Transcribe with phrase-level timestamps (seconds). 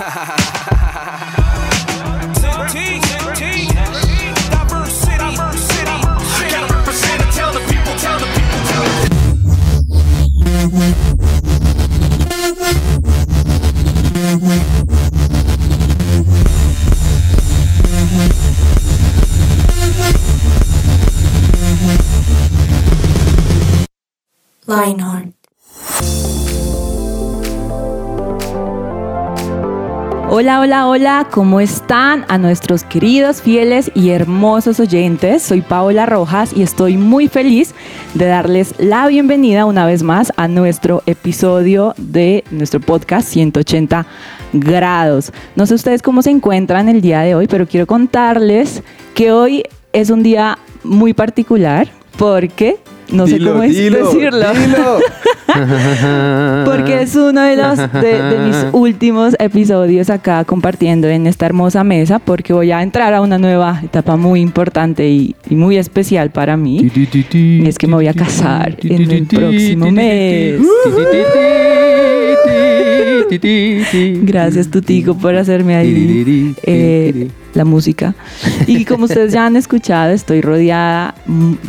[0.00, 0.36] ha ha ha
[0.70, 0.79] ha
[30.40, 35.42] Hola, hola, hola, ¿cómo están a nuestros queridos, fieles y hermosos oyentes?
[35.42, 37.74] Soy Paola Rojas y estoy muy feliz
[38.14, 44.06] de darles la bienvenida una vez más a nuestro episodio de nuestro podcast 180
[44.54, 45.30] grados.
[45.56, 48.82] No sé ustedes cómo se encuentran el día de hoy, pero quiero contarles
[49.12, 52.78] que hoy es un día muy particular porque
[53.12, 54.52] no sé cómo es dilo, decirlo.
[54.52, 54.98] dilo.
[56.64, 61.82] Porque es uno de los de, de mis últimos episodios acá compartiendo en esta hermosa
[61.84, 66.30] mesa, porque voy a entrar a una nueva etapa muy importante y, y muy especial
[66.30, 66.90] para mí.
[67.32, 70.60] Y es que me voy a casar en el próximo mes.
[73.38, 78.14] Gracias, Tutico, por hacerme ahí eh, la música.
[78.66, 81.14] Y como ustedes ya han escuchado, estoy rodeada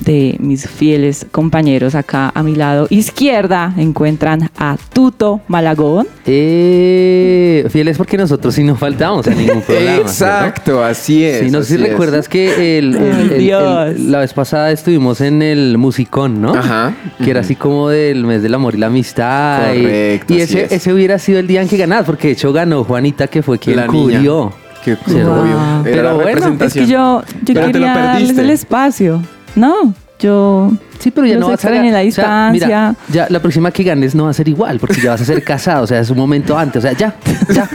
[0.05, 3.73] de mis fieles compañeros acá a mi lado izquierda.
[3.77, 6.07] Encuentran a Tuto Malagón.
[6.25, 9.97] Eh, fieles porque nosotros sí no faltamos a ningún programa.
[9.97, 11.39] Exacto, así es.
[11.45, 11.89] Sí, no sé si así es.
[11.89, 16.53] recuerdas que el- el- el- el- la vez pasada estuvimos en el musicón, ¿no?
[16.53, 16.93] Ajá.
[17.23, 19.73] Que era así como del mes del amor y la amistad.
[19.73, 20.71] y- Correcto, Y, así ese, es.
[20.73, 23.59] ese hubiera sido el día en que ganas, porque de hecho ganó Juanita, que fue
[23.59, 24.01] quien La niña.
[24.17, 24.53] cubrió.
[24.83, 25.25] Que Sí, obvio.
[25.25, 25.45] wow.
[25.45, 26.85] Era Pero la bueno, es que Es representación.
[26.85, 28.41] que yo, yo Pero te lo quería darles perdiste.
[28.41, 29.21] el espacio.
[29.55, 30.71] No, yo.
[30.99, 32.95] Sí, pero ya Los no vas a extrañé la o sea, mira, distancia.
[33.11, 35.43] ya la próxima que ganes no va a ser igual, porque ya vas a ser
[35.43, 37.15] casado, o sea, es un momento antes, o sea, ya,
[37.51, 37.67] ya,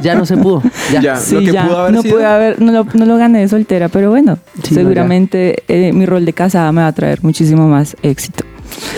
[0.00, 0.62] ya no se pudo.
[0.92, 1.00] Ya.
[1.00, 1.16] Ya.
[1.16, 2.14] Sí, lo que ya, pudo haber no, sido.
[2.14, 5.92] pude haber, no, lo, no lo gané de soltera, pero bueno, Sí, no, seguramente eh,
[5.92, 8.44] mi rol de casada me va a traer muchísimo más éxito.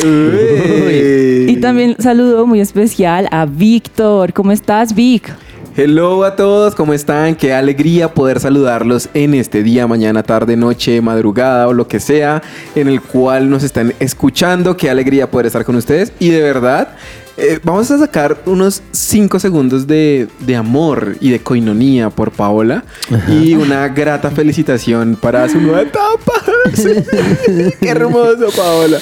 [0.04, 4.32] Y también saludo muy especial a Víctor.
[4.32, 5.32] ¿Cómo estás, Vic?
[5.74, 7.34] Hello a todos, ¿cómo están?
[7.34, 12.42] Qué alegría poder saludarlos en este día, mañana, tarde, noche, madrugada o lo que sea
[12.74, 14.76] en el cual nos están escuchando.
[14.76, 16.12] Qué alegría poder estar con ustedes.
[16.18, 16.88] Y de verdad,
[17.36, 22.84] eh, vamos a sacar unos 5 segundos de, de amor y de coinonía por Paola
[23.28, 26.32] y una grata felicitación para su nueva etapa.
[27.80, 28.98] Qué hermoso, Paola.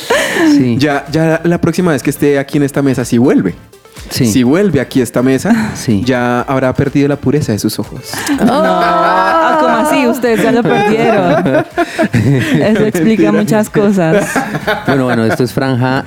[0.53, 3.55] Sí, Ya, ya la próxima vez que esté aquí en esta mesa, si vuelve.
[4.11, 4.27] sí.
[4.27, 6.03] Si vuelve aquí a esta mesa, Sí.
[6.05, 8.01] ya habrá perdido la pureza de sus ojos.
[8.45, 10.07] No, ah, ¿cómo así?
[10.07, 11.65] Ustedes ya lo perdieron.
[12.63, 14.27] Eso explica muchas cosas.
[14.87, 16.03] Bueno, bueno, esto es franja.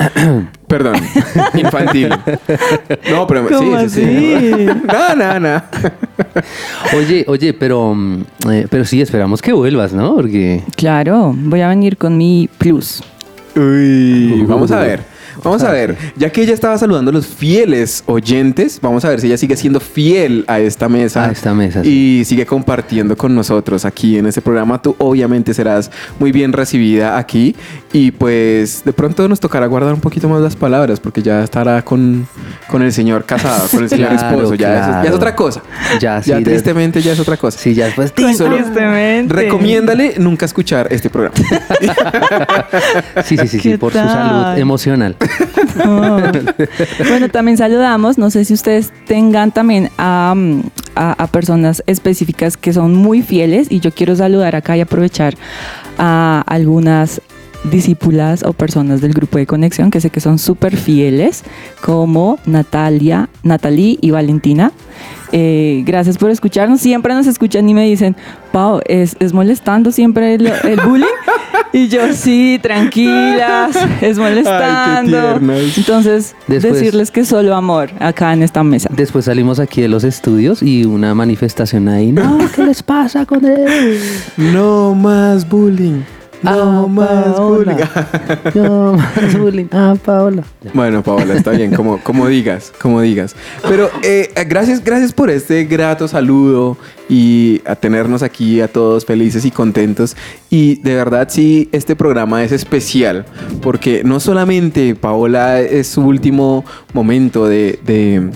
[0.74, 0.96] Perdón,
[1.54, 2.10] infantil.
[3.12, 4.66] No, pero ¿Cómo sí, sí, sí.
[4.66, 5.62] No, no, no.
[6.98, 7.96] Oye, oye, pero,
[8.50, 10.16] eh, pero sí, esperamos que vuelvas, ¿no?
[10.16, 13.04] Porque Claro, voy a venir con mi plus.
[13.56, 15.13] Uy, vamos a ver.
[15.44, 19.20] Vamos a ver, ya que ella estaba saludando a los fieles oyentes, vamos a ver
[19.20, 21.26] si ella sigue siendo fiel a esta mesa.
[21.26, 24.82] A esta mesa, Y sigue compartiendo con nosotros aquí en este programa.
[24.82, 27.56] Tú obviamente serás muy bien recibida aquí.
[27.92, 31.84] Y pues de pronto nos tocará guardar un poquito más las palabras porque ya estará
[31.84, 32.28] con,
[32.70, 34.56] con el señor casado, con el señor Claro, esposo.
[34.56, 35.16] Ya, es, ya es claro.
[35.16, 35.62] otra cosa.
[36.00, 36.30] ya, sí.
[36.32, 37.58] Ya de- tristemente ya es otra cosa.
[37.60, 38.14] Sí, ya después.
[38.38, 39.34] Solo Tristemente.
[39.34, 41.36] recomiéndale nunca escuchar este programa.
[43.26, 45.16] Sí, sí, sí, sí, ¿Qué por su salud emocional.
[47.10, 48.18] Bueno, también saludamos.
[48.18, 50.34] No sé si ustedes tengan también a,
[50.96, 55.36] a- a personas específicas que son muy fieles y yo quiero saludar acá y aprovechar
[55.98, 57.22] a algunas
[57.72, 61.44] discípulas o personas del grupo de conexión que sé que son súper fieles,
[61.82, 64.72] como Natalia, Natalie y Valentina.
[65.32, 66.80] Eh, gracias por escucharnos.
[66.80, 68.16] Siempre nos escuchan y me dicen,
[68.52, 71.08] Pau, ¿es, es molestando siempre el, el bullying?
[71.72, 75.40] Y yo, sí, tranquilas, es molestando.
[75.76, 78.90] Entonces, Después- decirles que solo amor acá en esta mesa.
[78.96, 82.12] Después salimos aquí de los estudios y una manifestación ahí.
[82.12, 83.98] No, ¿qué les pasa con él?
[84.38, 86.02] No más bullying.
[86.44, 87.74] No Ah, más Paola.
[87.74, 88.54] bullying.
[88.64, 89.66] No, más bullying.
[89.72, 90.44] Ah, Paola.
[90.74, 93.36] Bueno, Paola, está bien, como, como digas, como digas.
[93.68, 96.78] Pero eh, gracias, gracias por este grato saludo
[97.10, 100.16] y a tenernos aquí a todos felices y contentos.
[100.50, 103.26] Y de verdad, sí, este programa es especial
[103.62, 106.64] porque no solamente Paola es su último
[106.94, 108.30] momento de, de,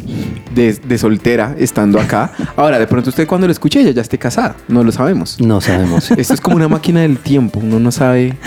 [0.55, 2.31] de- de soltera estando acá.
[2.55, 5.39] Ahora, de pronto usted cuando lo escuche ella ya esté casada, no lo sabemos.
[5.39, 6.11] No sabemos.
[6.11, 8.37] Esto es como una máquina del tiempo, uno no sabe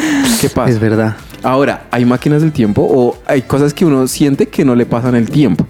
[0.41, 0.71] qué pasa.
[0.71, 1.17] Es verdad.
[1.43, 5.15] Ahora, ¿hay máquinas del tiempo o hay cosas que uno siente que no le pasan
[5.15, 5.67] el tiempo?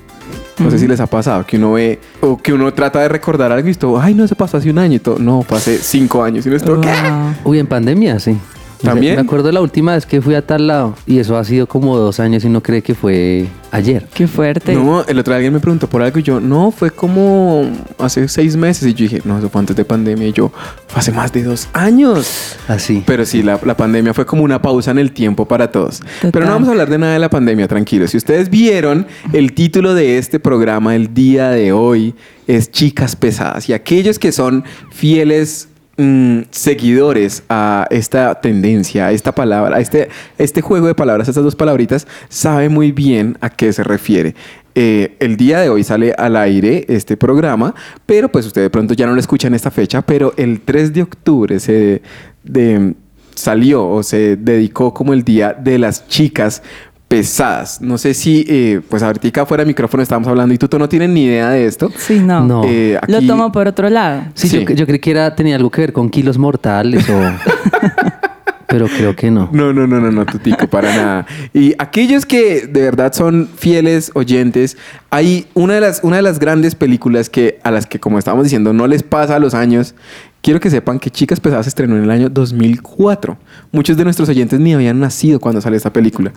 [0.59, 3.51] No sé si les ha pasado que uno ve o que uno trata de recordar
[3.51, 5.19] algo y todo, ay, no, se pasó hace un año y todo.
[5.19, 6.45] No, hace cinco años.
[6.45, 6.89] Y uno está, ¿qué?
[6.89, 7.35] Wow.
[7.45, 8.37] Uy, en pandemia, sí.
[8.83, 9.17] ¿También?
[9.17, 11.97] me acuerdo la última vez que fui a tal lado y eso ha sido como
[11.97, 14.07] dos años y no cree que fue ayer.
[14.15, 14.75] Qué fuerte.
[14.75, 17.69] No, el otro día alguien me preguntó por algo y yo, no, fue como
[17.99, 18.89] hace seis meses.
[18.89, 20.29] Y yo dije, no, eso fue antes de pandemia.
[20.29, 20.53] Y yo,
[20.89, 22.57] fue hace más de dos años.
[22.69, 23.03] Así.
[23.07, 26.03] Pero sí, la, la pandemia fue como una pausa en el tiempo para todos.
[26.21, 28.11] Pero no vamos a hablar de nada de la pandemia, tranquilos.
[28.11, 32.15] Si ustedes vieron, el título de este programa el día de hoy
[32.47, 33.69] es Chicas Pesadas.
[33.69, 35.70] Y aquellos que son fieles
[36.01, 40.09] mm, seguidores a esta tendencia, a esta palabra, a este,
[40.39, 44.35] este juego de palabras, a estas dos palabritas, sabe muy bien a qué se refiere.
[44.75, 47.75] Eh, el día de hoy sale al aire este programa,
[48.07, 50.93] pero pues usted de pronto ya no lo escucha en esta fecha, pero el 3
[50.95, 52.03] de octubre se
[52.45, 52.95] de-
[53.35, 56.63] salió o se dedicó como el día de las chicas
[57.11, 57.81] pesadas.
[57.81, 60.89] No sé si, eh, pues ahorita fuera de micrófono estábamos hablando y tú, tú no
[60.89, 61.91] tienes ni idea de esto.
[61.99, 62.45] Sí, no.
[62.45, 62.63] No.
[62.65, 64.23] Eh, Lo tomo por otro lado.
[64.35, 64.65] Sí, Sí.
[64.65, 67.21] Yo, yo creí que era, tenía algo que ver con kilos mortales o...
[68.69, 69.49] pero creo que no.
[69.51, 71.27] No, no, no, no, no, Tutico, para nada.
[71.53, 74.77] Y aquellos que de verdad son fieles oyentes,
[75.11, 78.45] hay una de las, una de las grandes películas que a las que, como estábamos
[78.45, 79.97] diciendo, no les pasa a los años.
[80.43, 83.37] Quiero que sepan que Chicas Pesadas se estrenó en el año 2004.
[83.73, 86.33] Muchos de nuestros oyentes ni habían nacido cuando salió esta película.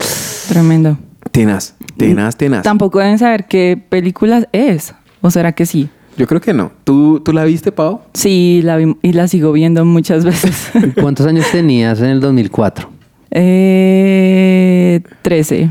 [0.50, 0.98] Tremendo.
[1.32, 2.64] Tenaz, tenaz, tenaz.
[2.64, 4.94] Tampoco deben saber qué película es.
[5.22, 5.90] ¿O será que sí?
[6.18, 6.74] Yo creo que no.
[6.84, 8.02] ¿Tú, tú la viste, Pau?
[8.14, 10.70] Sí, la vi y la sigo viendo muchas veces.
[11.00, 12.90] ¿Cuántos años tenías en el 2004?
[13.32, 15.70] eh, 13.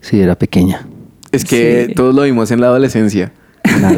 [0.00, 0.86] Sí, era pequeña.
[1.32, 1.94] Es que Sí.
[1.94, 3.32] todos lo vimos en la adolescencia.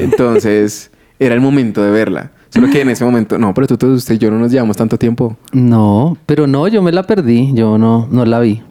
[0.00, 2.30] Entonces, era el momento de verla.
[2.54, 4.76] Solo que en ese momento, no, pero tú, tú, usted y yo no nos llevamos
[4.76, 5.36] tanto tiempo.
[5.50, 7.50] No, pero no, yo me la perdí.
[7.52, 8.62] Yo no, no la vi.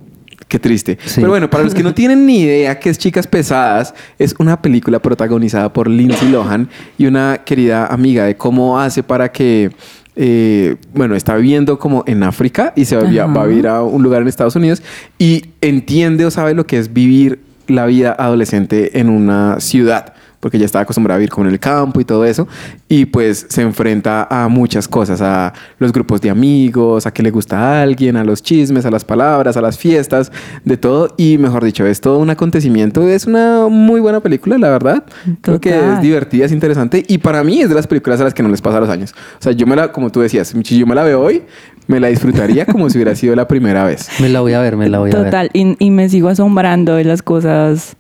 [0.48, 0.98] Qué triste.
[1.04, 1.16] Sí.
[1.16, 4.62] Pero bueno, para los que no tienen ni idea qué es Chicas Pesadas, es una
[4.62, 9.72] película protagonizada por Lindsay Lohan y una querida amiga de cómo hace para que,
[10.16, 14.02] eh, bueno, está viviendo como en África y se va, va a vivir a un
[14.02, 14.82] lugar en Estados Unidos
[15.20, 20.14] y entiende o sabe lo que es vivir la vida adolescente en una ciudad.
[20.44, 22.50] Porque ya estaba acostumbrada a vivir como en el campo y todo eso.
[22.90, 27.32] Y pues se enfrenta a muchas cosas, a los grupos de amigos, a que le
[27.32, 30.34] gusta a alguien, a los chismes, a las palabras, a las fiestas,
[30.66, 31.14] de todo.
[31.16, 33.08] Y mejor dicho, es todo un acontecimiento.
[33.08, 35.06] Es una muy buena película, la verdad.
[35.40, 36.02] Creo que es Total.
[36.02, 37.06] divertida, es interesante.
[37.08, 39.14] Y para mí es de las películas a las que no les pasa los años.
[39.40, 41.44] O sea, yo me la, como tú decías, si yo me la veo hoy,
[41.88, 44.10] me la disfrutaría como si hubiera sido la primera vez.
[44.20, 45.24] Me la voy a ver, me la voy a ver.
[45.24, 45.50] Total.
[45.54, 47.96] Y, y me sigo asombrando de las cosas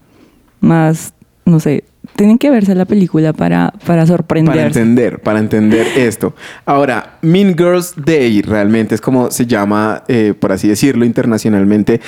[0.59, 1.13] más,
[1.45, 4.79] no sé, tienen que verse la película para, para Para sorprenderse.
[4.79, 6.33] entender, para entender esto.
[6.65, 12.01] Ahora, Mean Girls Day realmente es como se llama, eh, por así decirlo, internacionalmente.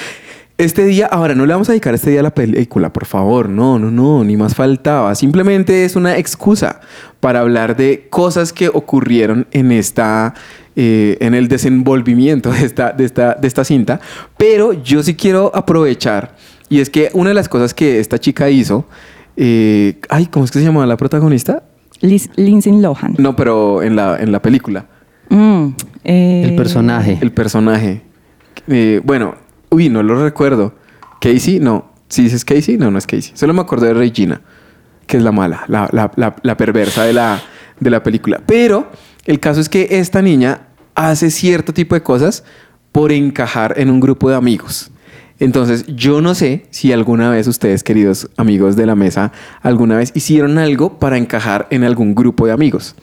[0.57, 3.49] Este día, ahora no le vamos a dedicar este día a la película, por favor,
[3.49, 5.13] no, no, no, ni más faltaba.
[5.13, 6.79] Simplemente es una excusa
[7.19, 10.33] para hablar de cosas que ocurrieron en esta,
[10.77, 13.99] eh, en el desenvolvimiento de esta, de esta, de esta cinta.
[14.37, 16.35] Pero yo sí quiero aprovechar
[16.69, 18.85] y es que una de las cosas que esta chica hizo,
[19.37, 21.63] eh, ay, ¿cómo es que se llama la protagonista?
[22.01, 23.15] Liz- Lindsay Lohan.
[23.17, 24.85] No, pero en la, en la película.
[25.29, 25.67] Mm,
[26.03, 27.17] eh, El personaje.
[27.21, 28.01] El personaje.
[28.67, 29.35] Eh, bueno,
[29.69, 30.73] uy, no lo recuerdo.
[31.19, 31.91] Casey, no.
[32.07, 33.31] Si dices Casey, no, no es Casey.
[33.35, 34.41] Solo me acuerdo de Regina,
[35.07, 37.41] que es la mala, la, la- la- la perversa de la,
[37.79, 38.41] de la película.
[38.45, 38.89] Pero
[39.25, 42.43] el caso es que esta niña hace cierto tipo de cosas
[42.91, 44.91] por encajar en un grupo de amigos.
[45.39, 50.11] Entonces, yo no sé si alguna vez ustedes, queridos amigos de la mesa, alguna vez
[50.15, 52.95] hicieron algo para encajar en algún grupo de amigos.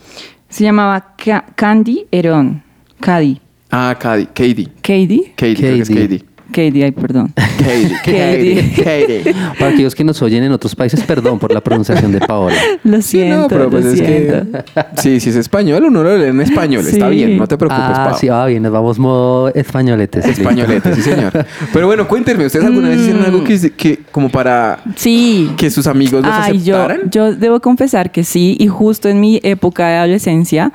[0.48, 2.62] Se llamaba Ca- Candy Heron.
[3.00, 3.40] Cady.
[3.70, 4.68] Ah, Cady, Katie.
[4.82, 5.32] Katie.
[5.36, 6.24] Katie, creo que es Katie.
[6.52, 6.84] Katie.
[6.84, 7.32] Ay, perdón.
[7.58, 8.72] Katie, Katie.
[8.76, 9.34] Katie.
[9.58, 12.56] Para aquellos que nos oyen en otros países, perdón por la pronunciación de Paola.
[12.84, 14.46] Lo Sí, siento, no, pero pues lo es siento.
[14.52, 14.64] que...
[15.00, 16.84] Sí, si es español, uno lo lee en español.
[16.86, 17.14] Está Sí.
[17.16, 20.24] bien, no te preocupes, ah, sí, va bien, nos vamos modo españoletes.
[20.26, 20.42] listo.
[20.42, 21.32] Españolete, sí, señor.
[21.72, 25.50] Pero bueno, cuéntenme, ¿ustedes alguna vez hicieron algo que, que como para Sí.
[25.56, 27.10] que sus amigos los Ay, yo, aceptaran?
[27.10, 30.72] yo debo confesar que sí, y justo en mi época de adolescencia,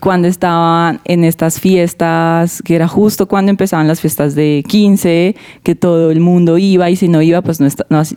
[0.00, 5.74] cuando estaban en estas fiestas, que era justo cuando empezaban las fiestas de 15, que
[5.74, 7.68] todo el mundo iba y si no iba, pues no,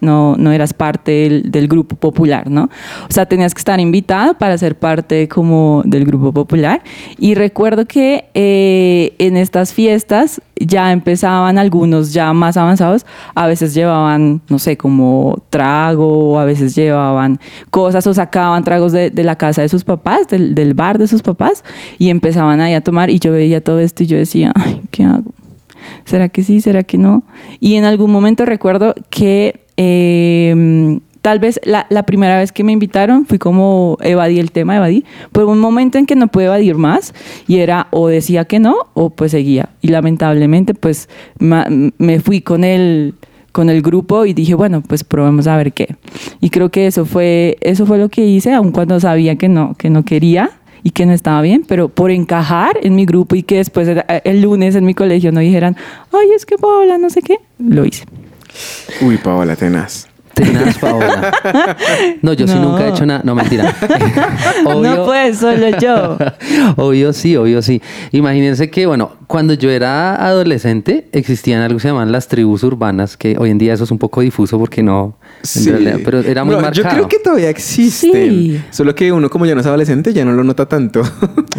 [0.01, 2.69] no, no, eras parte del, del grupo popular, ¿no?
[3.09, 6.83] O sea, tenías que estar invitado para ser parte como del grupo popular.
[7.17, 13.73] Y recuerdo que eh, en estas fiestas ya empezaban algunos ya más avanzados, a veces
[13.73, 17.39] llevaban, no sé, como trago, a veces llevaban
[17.69, 21.21] cosas o sacaban tragos de, la casa de sus papás, del, del bar de sus
[21.21, 21.63] papás,
[21.97, 25.03] y empezaban ahí a tomar y yo veía todo esto y yo decía, ay, ¿qué
[25.03, 25.31] hago?
[26.05, 26.61] ¿Será que sí?
[26.61, 27.23] ¿Será que no?
[27.59, 33.25] Y en algún momento recuerdo que eh, tal vez la, primera vez que me invitaron
[33.25, 37.13] fui como evadí el tema, evadí, pero un momento en que no pude evadir más
[37.47, 39.69] y era o decía que no o pues seguía.
[39.81, 41.09] Y lamentablemente pues
[41.39, 43.15] me fui con el
[43.51, 45.95] con el grupo y dije, bueno, pues probemos a ver qué.
[46.39, 49.75] Y creo que eso fue eso fue lo que hice, aun cuando sabía que no
[49.77, 50.51] que no quería
[50.83, 53.87] y que no estaba bien, pero por encajar en mi grupo y que después
[54.23, 55.75] el lunes en mi colegio no dijeran,
[56.11, 58.05] ay, es que Paola, no sé qué, lo hice.
[59.01, 60.10] Uy, Paola, tenaz.
[60.43, 61.33] Tenaz, Paola.
[62.21, 63.21] No, yo sí nunca he hecho nada.
[63.23, 63.75] No, mentira.
[64.81, 66.17] No pues, solo yo.
[66.77, 67.81] obvio sí, obvio sí.
[68.11, 73.17] Imagínense que, bueno, cuando yo era adolescente existían algo que se llaman las tribus urbanas,
[73.17, 75.15] que hoy en día eso es un poco difuso porque no...
[75.55, 76.83] en realidad, pero era muy No, marcado.
[76.83, 78.11] Yo creo que todavía existen.
[78.11, 78.61] Sí.
[78.71, 81.01] Solo que uno, como ya no es adolescente, ya no lo nota tanto.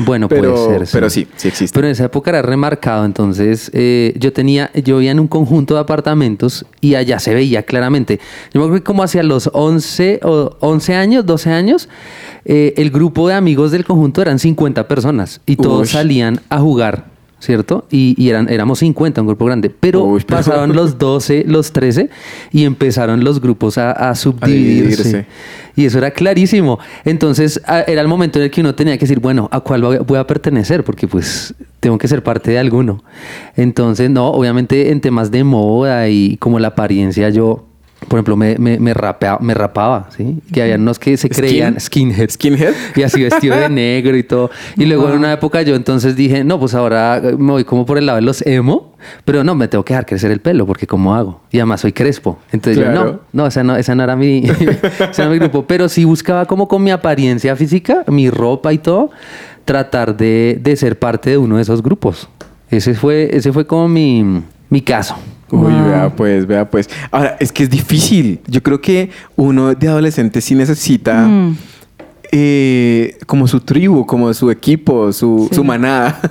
[0.05, 0.89] Bueno, pero, puede ser.
[0.93, 1.75] Pero sí, sí existe.
[1.75, 3.05] Pero en esa época era remarcado.
[3.05, 7.62] Entonces, eh, yo tenía, yo vivía en un conjunto de apartamentos y allá se veía
[7.62, 8.19] claramente.
[8.53, 11.88] Yo me que como hacia los 11 o 11 años, 12 años,
[12.45, 17.12] eh, el grupo de amigos del conjunto eran 50 personas y todos salían a jugar.
[17.43, 17.87] ¿Cierto?
[17.91, 19.69] Y, y eran, éramos 50, un grupo grande.
[19.69, 22.09] Pero pasaron los 12, los 13
[22.52, 25.02] y empezaron los grupos a, a subdividirse.
[25.02, 25.26] dividirse.
[25.75, 26.79] Y eso era clarísimo.
[27.05, 29.83] Entonces a- era el momento en el que uno tenía que decir, bueno, ¿a cuál
[29.83, 30.85] voy a- voy a pertenecer?
[30.85, 33.02] Porque pues tengo que ser parte de alguno.
[33.57, 37.67] Entonces, no, obviamente en temas de moda y como la apariencia, yo,
[38.09, 40.38] por ejemplo, me, me, me, rapea- me rapaba, ¿sí?
[40.52, 42.35] Que había unos que se Skin- creían skinheads.
[42.35, 42.75] Skinhead.
[42.97, 44.50] Y así vestido de negro y todo.
[44.76, 47.87] Y luego en una época yo entonces dije, no, pues ahora eh, me voy como
[47.87, 48.94] por el lado de los emo,
[49.25, 51.40] pero no, me tengo que dejar crecer el pelo porque ¿cómo hago?
[51.50, 52.38] Y además soy crespo.
[52.52, 54.64] Entonces yo, no, no, esa no, esa no era mi, ese
[55.18, 55.64] no era mi grupo.
[55.66, 59.11] Pero sí buscaba como con mi apariencia física, mi ropa y todo,
[59.64, 62.28] tratar de, de ser parte de uno de esos grupos.
[62.71, 65.14] Ese fue, ese fue como mi, mi caso.
[65.52, 65.85] Uy, Wow.
[65.85, 66.88] vea pues, vea pues.
[67.11, 68.40] Ahora, es que es difícil.
[68.49, 71.56] Yo creo que uno de adolescente sí necesita Mm.
[72.32, 75.56] eh, como su tribu, como su equipo, su, Sí.
[75.56, 76.21] su manada.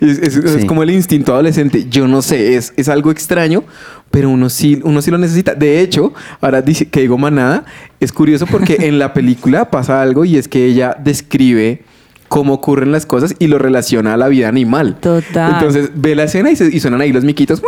[0.00, 0.66] Es, es- es Sí.
[0.66, 1.86] como el instinto adolescente.
[1.90, 3.64] Yo no sé, es, es algo extraño,
[4.10, 5.54] pero uno sí, uno sí lo necesita.
[5.54, 7.66] De hecho, ahora dice que digo manada,
[8.00, 11.82] es curioso porque en la película pasa algo y es que ella describe
[12.28, 14.96] cómo ocurren las cosas y lo relaciona a la vida animal.
[15.00, 15.52] Total.
[15.52, 17.60] Entonces ve la escena y, se- y suenan ahí los miquitos.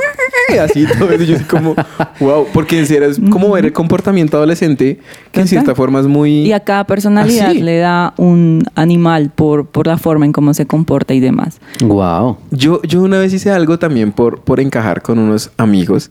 [0.58, 1.22] Así todo eso.
[1.22, 1.74] Y yo así como,
[2.20, 2.46] wow.
[2.52, 4.98] Porque en serio es como ver el comportamiento adolescente
[5.32, 6.42] que en cierta forma es muy.
[6.42, 7.62] Y a cada personalidad así.
[7.62, 11.60] le da un animal por, por la forma en cómo se comporta y demás.
[11.84, 12.38] Wow.
[12.50, 16.10] Yo, yo una vez hice algo también por, por encajar con unos amigos.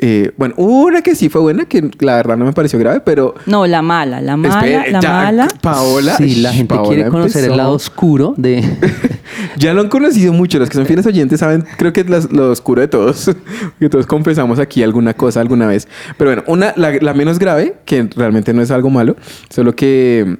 [0.00, 3.34] Eh, bueno, una que sí fue buena, que la verdad no me pareció grave, pero.
[3.46, 5.48] No, la mala, la mala, la ya, mala.
[5.60, 6.16] Paola.
[6.16, 8.62] Sí, la gente Paola quiere conocer el lado oscuro de...
[9.56, 10.58] Ya lo han conocido mucho.
[10.58, 13.30] Los que son fieles oyentes saben, creo que es las- lo oscuro de todos.
[13.78, 15.88] que todos confesamos aquí alguna cosa alguna vez.
[16.18, 19.16] Pero bueno, una, la, la menos grave, que realmente no es algo malo,
[19.48, 20.36] solo que,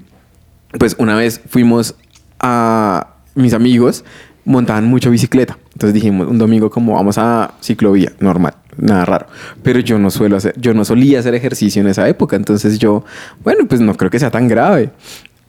[0.79, 1.95] pues una vez fuimos
[2.41, 4.05] a mis amigos,
[4.45, 5.59] montaban mucho bicicleta.
[5.73, 9.27] Entonces dijimos, un domingo como vamos a ciclovía, normal, nada raro.
[9.63, 12.37] Pero yo no suelo hacer, yo no solía hacer ejercicio en esa época.
[12.37, 13.05] Entonces yo,
[13.43, 14.91] bueno, pues no creo que sea tan grave.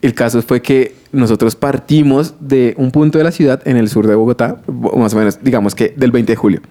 [0.02, 4.06] El caso fue que nosotros partimos de un punto de la ciudad en el sur
[4.08, 6.62] de Bogotá, bo- más o menos, digamos que del 20 de julio.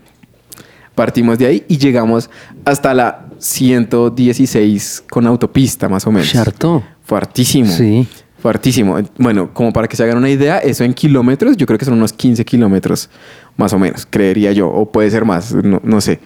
[0.95, 2.31] Partimos de ahí y llegamos
[2.65, 6.31] hasta la 116 con autopista, más o menos.
[6.31, 6.85] Charto.
[7.03, 7.71] Fue hartísimo.
[7.71, 8.07] Sí.
[8.45, 8.99] Fue hartísimo.
[9.17, 11.95] Bueno, como para que se hagan una idea, eso en kilómetros, yo creo que son
[11.95, 13.09] unos 15 kilómetros,
[13.57, 16.21] más o menos, creería yo, o puede ser más, no, no sé.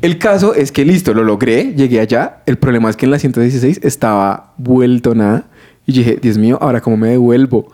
[0.00, 2.42] El caso es que listo, lo logré, llegué allá.
[2.46, 5.46] El problema es que en la 116 estaba vuelto nada.
[5.84, 7.66] Y dije, Dios mío, ¿ahora cómo me devuelvo?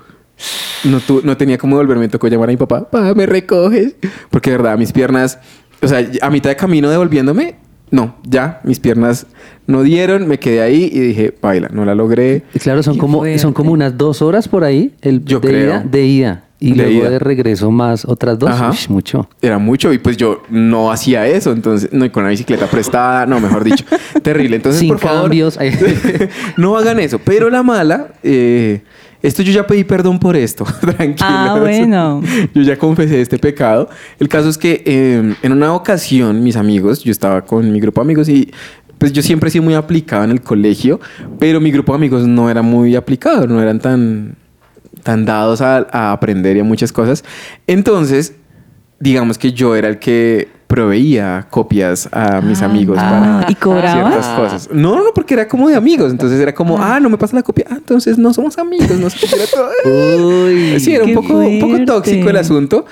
[0.85, 3.97] No, tu- no tenía cómo devolverme, me tocó llamar a mi papá, papá, me recoges.
[4.31, 5.39] Porque de verdad, mis piernas,
[5.83, 7.57] o sea, a mitad de camino devolviéndome,
[7.91, 9.27] no, ya, mis piernas
[9.67, 12.43] no dieron, me quedé ahí y dije, baila, no la logré.
[12.55, 13.39] Y Claro, son Qué como, fuerte.
[13.39, 15.67] son como unas dos horas por ahí el, Yo de, creo.
[15.71, 16.45] Ida, de ida.
[16.63, 17.11] Y De luego ida.
[17.11, 18.51] de regreso más otras dos.
[18.51, 18.73] Ajá.
[18.91, 19.29] Mucho.
[19.41, 23.25] Era mucho y pues yo no hacía eso, entonces, no, y con la bicicleta prestada,
[23.27, 23.85] no, mejor dicho,
[24.23, 24.57] terrible.
[24.57, 25.59] Entonces, Sin por favor, cambios.
[26.59, 27.19] no hagan eso.
[27.19, 28.83] Pero la mala, eh,
[29.23, 31.21] esto yo ya pedí perdón por esto, tranquilos.
[31.21, 32.23] Ah, bueno.
[32.55, 33.89] Yo ya confesé este pecado.
[34.19, 38.01] El caso es que eh, en una ocasión, mis amigos, yo estaba con mi grupo
[38.01, 38.51] de amigos y
[38.99, 41.01] pues yo siempre he sido muy aplicado en el colegio,
[41.39, 44.37] pero mi grupo de amigos no era muy aplicado, no eran tan,
[45.03, 47.25] tan dados a, a aprender y a muchas cosas.
[47.67, 48.35] Entonces,
[48.99, 54.27] digamos que yo era el que proveía copias a mis Ah, amigos ah, para ciertas
[54.39, 54.69] cosas.
[54.73, 56.13] No, no, porque era como de amigos.
[56.13, 57.67] Entonces era como, ah, no me pasa la copia.
[57.69, 58.89] Ah, entonces no somos amigos.
[58.93, 60.45] No era todo.
[60.45, 60.79] Uy.
[60.79, 62.87] Sí, era un poco, un poco tóxico el asunto.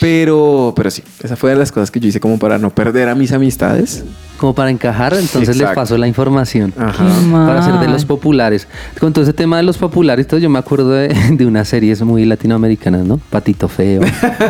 [0.00, 3.08] Pero, pero sí, esa fue de las cosas que yo hice como para no perder
[3.08, 4.04] a mis amistades.
[4.40, 6.72] Como para encajar, entonces les paso la información.
[6.78, 7.04] Ajá.
[7.04, 8.66] Qué Para ser de los populares.
[8.98, 12.00] Con todo ese tema de los populares, todo, yo me acuerdo de, de unas series
[12.00, 13.18] muy latinoamericanas, ¿no?
[13.28, 14.00] Patito Feo,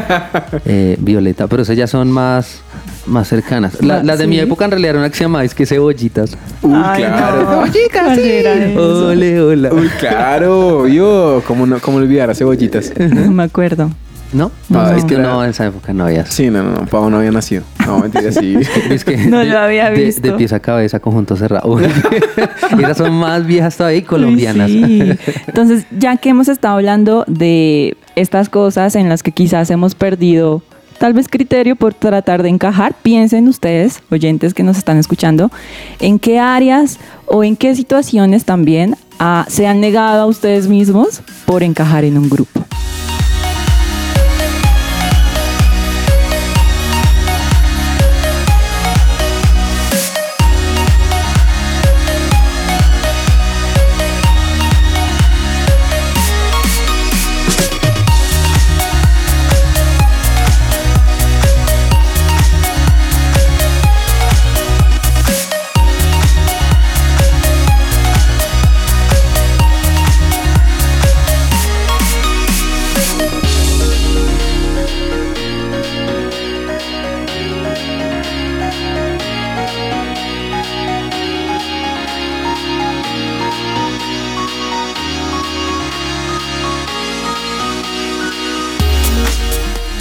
[0.64, 2.60] eh, Violeta, pero esas ya son más,
[3.06, 3.82] más cercanas.
[3.82, 4.42] La- Las de mi sí.
[4.42, 6.36] época en realidad era una que se llamaba es que cebollitas.
[6.62, 7.42] Uy, Ay, claro.
[7.42, 7.72] no.
[7.92, 9.06] ¿Cuál era eso?
[9.08, 9.70] Ole, hola.
[9.72, 12.92] Uy, claro, yo, ¿cómo, no, cómo olvidar a cebollitas?
[12.96, 13.90] No me acuerdo.
[14.32, 14.50] ¿No?
[14.68, 16.24] No, No, es que no, en esa época no había.
[16.26, 17.64] Sí, no, no, no, Pau no había nacido.
[17.84, 18.56] No, mentira, sí.
[18.90, 20.22] Es que No de- lo había de- visto.
[20.22, 21.78] De, pies a cabeza, conjunto cerrado.
[22.78, 24.70] Esas son más viejas todavía y colombianas.
[24.70, 25.02] Sí.
[25.48, 30.62] Entonces, ya que hemos estado hablando de estas cosas en las que quizás hemos perdido
[30.98, 35.50] tal vez criterio por tratar de encajar, piensen ustedes, oyentes que nos están escuchando,
[35.98, 41.22] en qué áreas o en qué situaciones también ah, se han negado a ustedes mismos
[41.46, 42.64] por encajar en un grupo.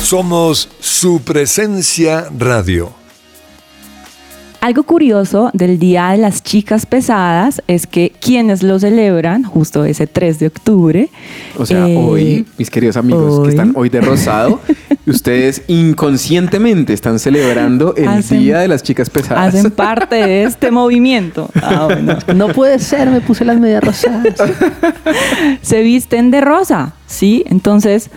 [0.09, 2.91] Somos su presencia radio.
[4.59, 10.07] Algo curioso del Día de las Chicas Pesadas es que quienes lo celebran, justo ese
[10.07, 11.09] 3 de octubre,
[11.59, 13.43] O sea, eh, hoy, mis queridos amigos hoy.
[13.43, 14.59] que están hoy de rosado,
[15.05, 19.53] ustedes inconscientemente están celebrando el Hacen- Día de las Chicas Pesadas.
[19.53, 21.51] hacen parte de este movimiento.
[21.61, 22.17] Ah, bueno.
[22.35, 24.33] No puede ser, me puse las medias rosadas.
[25.61, 27.43] se visten de rosa, ¿sí?
[27.45, 28.09] Entonces,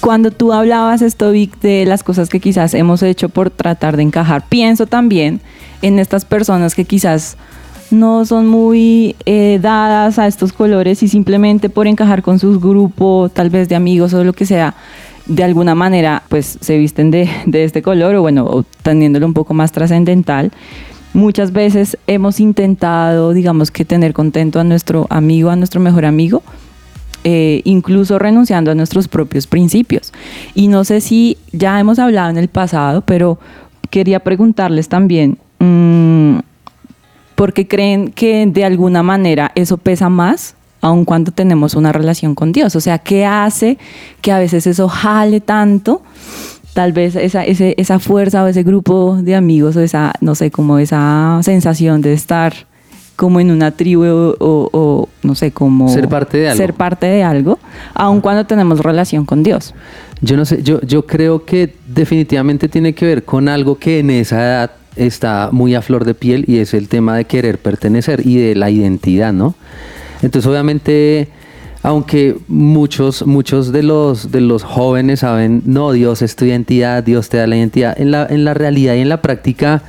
[0.00, 4.44] cuando tú hablabas esto, de las cosas que quizás hemos hecho por tratar de encajar,
[4.48, 5.40] pienso también
[5.82, 7.36] en estas personas que quizás
[7.90, 13.32] no son muy eh, dadas a estos colores y simplemente por encajar con sus grupos,
[13.32, 14.74] tal vez de amigos o lo que sea,
[15.26, 19.54] de alguna manera, pues se visten de, de este color o bueno, teniéndolo un poco
[19.54, 20.52] más trascendental.
[21.14, 26.42] Muchas veces hemos intentado, digamos que tener contento a nuestro amigo, a nuestro mejor amigo,
[27.24, 30.12] eh, incluso renunciando a nuestros propios principios.
[30.54, 33.38] Y no sé si ya hemos hablado en el pasado, pero
[33.90, 36.38] quería preguntarles también, mm,
[37.34, 40.56] ¿por qué creen que de alguna manera eso pesa más?
[40.84, 42.76] aun cuando tenemos una relación con Dios.
[42.76, 43.78] O sea, ¿qué hace
[44.20, 46.02] que a veces eso jale tanto?
[46.74, 50.78] Tal vez esa, esa fuerza o ese grupo de amigos o esa, no sé, como
[50.78, 52.66] esa sensación de estar
[53.16, 55.88] como en una tribu o, o- o, no sé, como...
[55.88, 56.56] Ser parte de algo.
[56.58, 57.58] Ser parte de algo,
[57.94, 59.74] aun cuando tenemos relación con Dios.
[60.20, 64.10] Yo no sé, yo, yo creo que definitivamente tiene que ver con algo que en
[64.10, 68.26] esa edad está muy a flor de piel y es el tema de querer pertenecer
[68.26, 69.54] y de la identidad, ¿no?
[70.22, 71.28] Entonces, obviamente,
[71.82, 77.28] aunque muchos, muchos de los, de los jóvenes saben, no, Dios es tu identidad, Dios
[77.28, 79.82] te da la identidad, en la, en la realidad y en la práctica,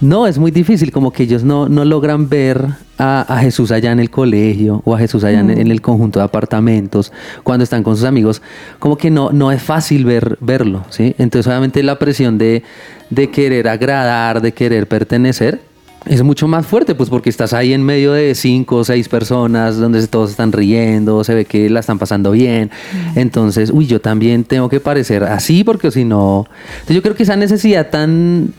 [0.00, 2.66] no, es muy difícil, como que ellos no, no logran ver
[2.98, 6.18] a, a Jesús allá en el colegio o a Jesús allá en, en el conjunto
[6.18, 8.42] de apartamentos, cuando están con sus amigos,
[8.78, 11.14] como que no, no es fácil ver, verlo, ¿sí?
[11.18, 12.62] Entonces obviamente la presión de,
[13.10, 15.60] de querer agradar, de querer pertenecer,
[16.06, 19.76] es mucho más fuerte, pues porque estás ahí en medio de cinco o seis personas
[19.76, 22.70] donde todos están riendo, se ve que la están pasando bien.
[23.16, 26.46] Entonces, uy, yo también tengo que parecer así porque si no...
[26.74, 28.52] Entonces yo creo que esa necesidad tan,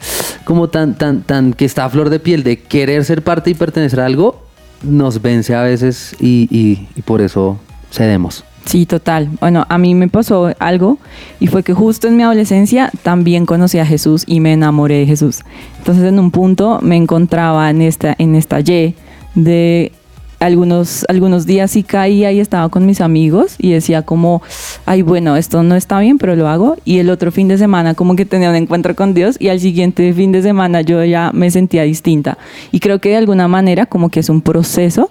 [0.44, 3.54] como tan, tan, tan, que está a flor de piel de querer ser parte y
[3.54, 4.44] pertenecer a algo,
[4.84, 7.58] nos vence a veces y, y- y por eso
[7.92, 8.44] cedemos.
[8.68, 9.30] Sí, total.
[9.40, 10.98] Bueno, a mí me pasó algo
[11.40, 15.06] y fue que justo en mi adolescencia también conocí a Jesús y me enamoré de
[15.06, 15.40] Jesús.
[15.78, 18.94] Entonces en un punto me encontraba en esta, en esta Y
[19.36, 19.94] de
[20.42, 24.42] algunos, algunos días sí caía y estaba con mis amigos y decía como,
[24.86, 26.76] ay bueno, esto no está bien, pero lo hago.
[26.84, 29.62] Y el otro fin de semana como que tenía un encuentro con Dios y al
[29.62, 32.38] siguiente fin de semana yo ya me sentía distinta.
[32.74, 35.10] Y creo que de alguna manera como que es un proceso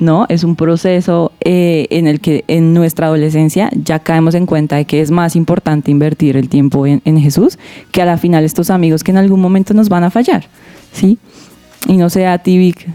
[0.00, 0.26] ¿no?
[0.28, 4.84] Es un proceso eh, en el que en nuestra adolescencia ya caemos en cuenta de
[4.84, 7.58] que es más importante invertir el tiempo en, Jesús
[7.90, 10.46] que a la final estos amigos que en algún momento nos van a fallar,
[10.92, 11.18] ¿sí?
[11.86, 12.86] Y no sé a ti, Vic.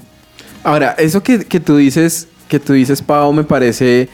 [0.63, 4.09] Ahora, eso que, que tú dices, que tú dices, Pau, me parece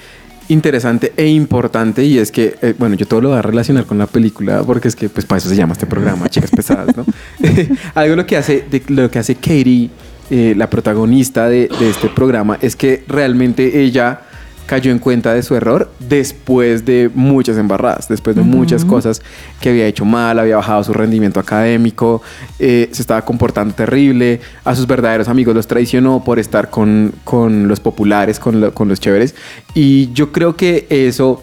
[0.49, 3.97] interesante e importante y es que, eh, bueno, yo todo lo voy a relacionar con
[3.97, 7.05] la película porque es que, pues, para eso se llama este programa, Chicas Pesadas, ¿no?
[7.95, 9.89] Algo lo que hace, de, lo que hace Katie,
[10.29, 14.21] eh, la protagonista de, de este programa, es que realmente ella
[14.65, 19.19] cayó en cuenta de su error después de muchas embarradas, después de muchas cosas
[19.59, 22.21] que había hecho mal, había bajado su rendimiento académico,
[22.59, 27.67] eh, se estaba comportando terrible, a sus verdaderos amigos los traicionó por estar con, con
[27.67, 29.33] los populares, con, lo- con los chéveres.
[29.73, 31.41] Y yo creo que eso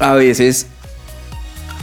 [0.00, 0.68] a veces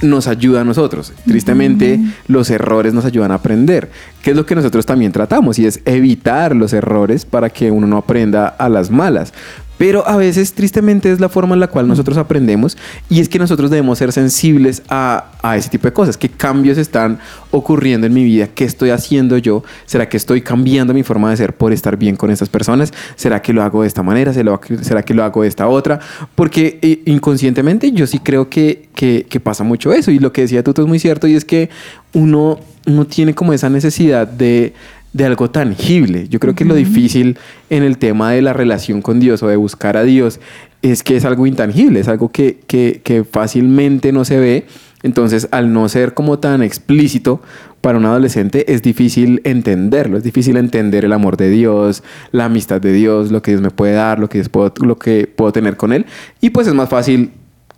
[0.02, 1.14] nos ayuda a nosotros.
[1.26, 3.90] Tristemente, los errores nos ayudan a aprender,
[4.22, 7.88] que es lo que nosotros también tratamos, y es evitar los errores para que uno
[7.88, 9.34] no aprenda a las malas.
[9.78, 12.78] Pero a veces, tristemente, es la forma en la cual nosotros aprendemos,
[13.10, 16.16] y es que nosotros debemos ser sensibles a, a ese tipo de cosas.
[16.18, 17.20] ¿Qué cambios están
[17.52, 18.48] ocurriendo en mi vida?
[18.54, 19.64] ¿Qué estoy haciendo yo?
[19.86, 22.94] ¿Será que estoy cambiando mi forma de ser por estar bien con estas personas?
[23.16, 24.34] ¿Será que lo hago de esta manera?
[24.34, 26.00] ¿Será que- ¿Será que lo hago de esta otra?
[26.36, 30.10] Porque eh, inconscientemente yo sí creo que, que, que pasa mucho eso.
[30.12, 31.70] Y lo que decía Tuto es muy cierto y es que
[32.14, 34.74] uno, uno tiene como esa necesidad de,
[35.16, 36.28] de algo tangible.
[36.28, 37.38] Yo creo que lo difícil
[37.70, 40.42] en el tema de la relación con Dios o de buscar a Dios
[40.82, 44.66] es que es algo intangible, es algo que, que, que fácilmente no se ve.
[45.04, 47.42] Entonces, al no ser como tan explícito
[47.80, 52.82] para un adolescente, es difícil entenderlo, es difícil entender el amor de Dios, la amistad
[52.82, 55.54] de Dios, lo que Dios me puede dar, lo que, Dios puedo, lo que puedo
[55.54, 56.06] tener con Él.
[56.42, 57.32] Y pues es más fácil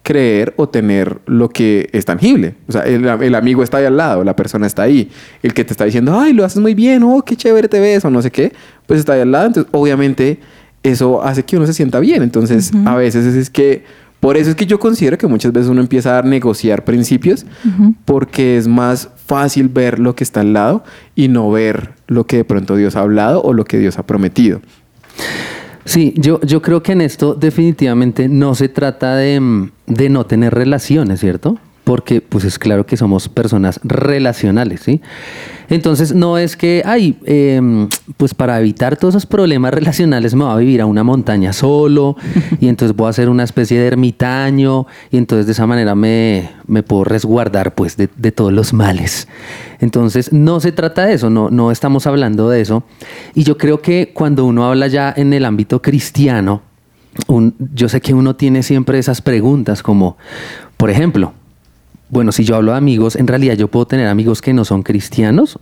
[0.08, 2.56] creer o tener lo que es tangible.
[2.70, 5.12] O sea, el, el amigo está ahí al lado, la persona está ahí.
[5.43, 8.06] El que te está diciendo, ay, lo haces muy bien, oh, qué chévere te ves,
[8.06, 8.54] o no sé qué,
[8.86, 9.48] pues está ahí al lado.
[9.48, 10.39] Entonces, obviamente,
[10.82, 12.24] eso hace que uno se sienta bien.
[12.24, 13.84] Entonces, a veces es que,
[14.22, 17.46] por eso es que yo considero que muchas veces uno empieza a negociar principios,
[18.06, 22.38] porque es más fácil ver lo que está al lado y no ver lo que
[22.38, 24.62] de pronto Dios ha hablado o lo que Dios ha prometido.
[25.88, 30.26] Sí, yo, yo creo que en esto definitivamente no se trata de, mm, de no
[30.26, 31.58] tener relaciones, ¿cierto?
[31.88, 35.00] Porque pues es claro que somos personas relacionales, ¿sí?
[35.69, 40.54] Entonces no es que, ay, em, pues para evitar todos esos problemas relacionales me voy
[40.54, 42.17] a vivir a una montaña solo
[42.60, 46.50] y entonces voy a ser una especie de ermitaño y entonces de esa manera me,
[46.67, 49.30] me puedo resguardar pues de, de todos los males.
[49.80, 52.84] Entonces no se trata de eso, no, no estamos hablando de eso.
[53.34, 56.63] Y yo creo que cuando uno habla ya en el ámbito cristiano,
[57.73, 60.17] yo sé que uno tiene siempre esas preguntas como,
[60.76, 61.32] por ejemplo,
[62.10, 64.84] bueno, si yo hablo de amigos, en realidad yo puedo tener amigos que no son
[64.84, 65.60] cristianos.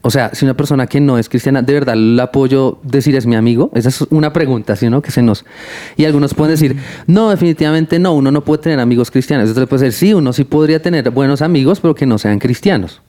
[0.00, 3.26] O sea, si una persona que no es cristiana, ¿de verdad la apoyo decir es
[3.26, 3.70] mi amigo?
[3.74, 5.02] Esa es una pregunta, ¿sí no?
[5.02, 5.44] Que se nos...
[5.96, 6.76] Y algunos pueden decir,
[7.08, 9.48] no, definitivamente no, uno no puede tener amigos cristianos.
[9.48, 13.02] Entonces puede decir, sí, uno sí podría tener buenos amigos, pero que no sean cristianos.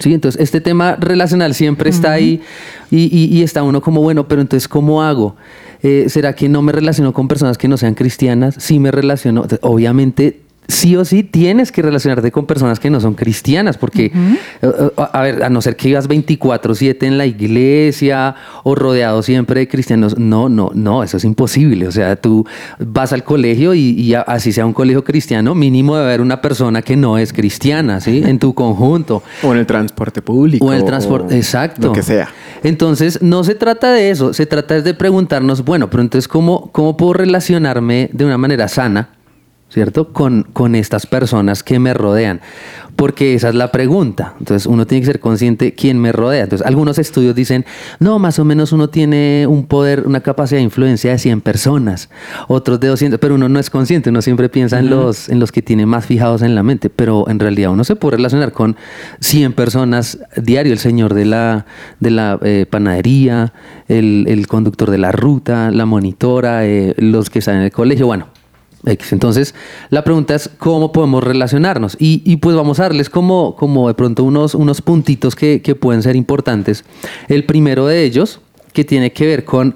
[0.00, 2.40] Sí, entonces este tema relacional siempre está ahí
[2.90, 5.36] y, y- y está uno como, bueno, pero entonces, ¿cómo hago?
[5.84, 8.56] Eh, ¿Será que no me relaciono con personas que no sean cristianas?
[8.58, 9.46] Sí me relaciono.
[9.60, 14.12] Obviamente, sí o sí tienes que relacionarte con personas que no son cristianas, porque, eh,
[14.62, 19.60] eh, a ver, a no ser que vivas 24/7 en la iglesia o rodeado siempre
[19.60, 21.86] de cristianos, no, no, no, eso es imposible.
[21.88, 22.46] O sea, tú
[22.78, 26.40] vas al colegio y, y a- así sea un colegio cristiano, mínimo debe haber una
[26.40, 28.22] persona que no es cristiana, ¿sí?
[28.32, 29.22] En tu conjunto.
[29.42, 30.64] O en el transporte público.
[30.64, 31.88] O en el transporte, exacto.
[31.88, 32.28] Lo que sea.
[32.62, 36.96] Entonces, no se trata de eso, se trata de preguntarnos, bueno, pero entonces, ¿cómo, cómo
[36.96, 39.08] puedo relacionarme de una manera sana,
[39.72, 40.12] ¿cierto?
[40.12, 42.40] Con, con estas personas que me rodean.
[42.94, 44.34] Porque esa es la pregunta.
[44.38, 46.44] Entonces, uno tiene que ser consciente quién me rodea.
[46.44, 47.64] Entonces, algunos estudios dicen,
[47.98, 52.10] no, más o menos uno tiene un poder, una capacidad de influencia de 100 personas,
[52.48, 55.50] otros de 200, pero uno no es consciente, uno siempre piensa en, los, en los
[55.52, 58.76] que tiene más fijados en la mente, pero en realidad uno se puede relacionar con
[59.20, 61.64] 100 personas diario, el señor de la,
[61.98, 63.54] de la eh, panadería,
[63.88, 68.06] el, el conductor de la ruta, la monitora, eh, los que están en el colegio,
[68.06, 68.41] bueno.
[68.84, 69.12] X.
[69.12, 69.54] Entonces,
[69.90, 71.96] la pregunta es cómo podemos relacionarnos.
[71.98, 75.74] Y, y pues vamos a darles como, como de pronto unos, unos puntitos que, que
[75.74, 76.84] pueden ser importantes.
[77.28, 78.40] El primero de ellos,
[78.72, 79.74] que tiene que ver con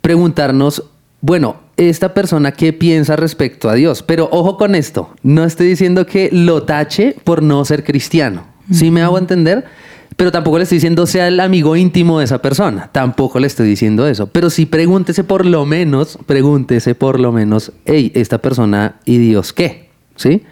[0.00, 0.84] preguntarnos,
[1.20, 4.02] bueno, esta persona qué piensa respecto a Dios.
[4.02, 8.46] Pero ojo con esto, no estoy diciendo que lo tache por no ser cristiano.
[8.70, 9.64] ¿Sí me hago entender?
[10.18, 12.90] Pero tampoco le estoy diciendo sea el amigo íntimo de esa persona.
[12.90, 14.26] Tampoco le estoy diciendo eso.
[14.26, 19.52] Pero sí pregúntese por lo menos, pregúntese por lo menos, hey, esta persona y Dios
[19.52, 20.42] qué, ¿sí?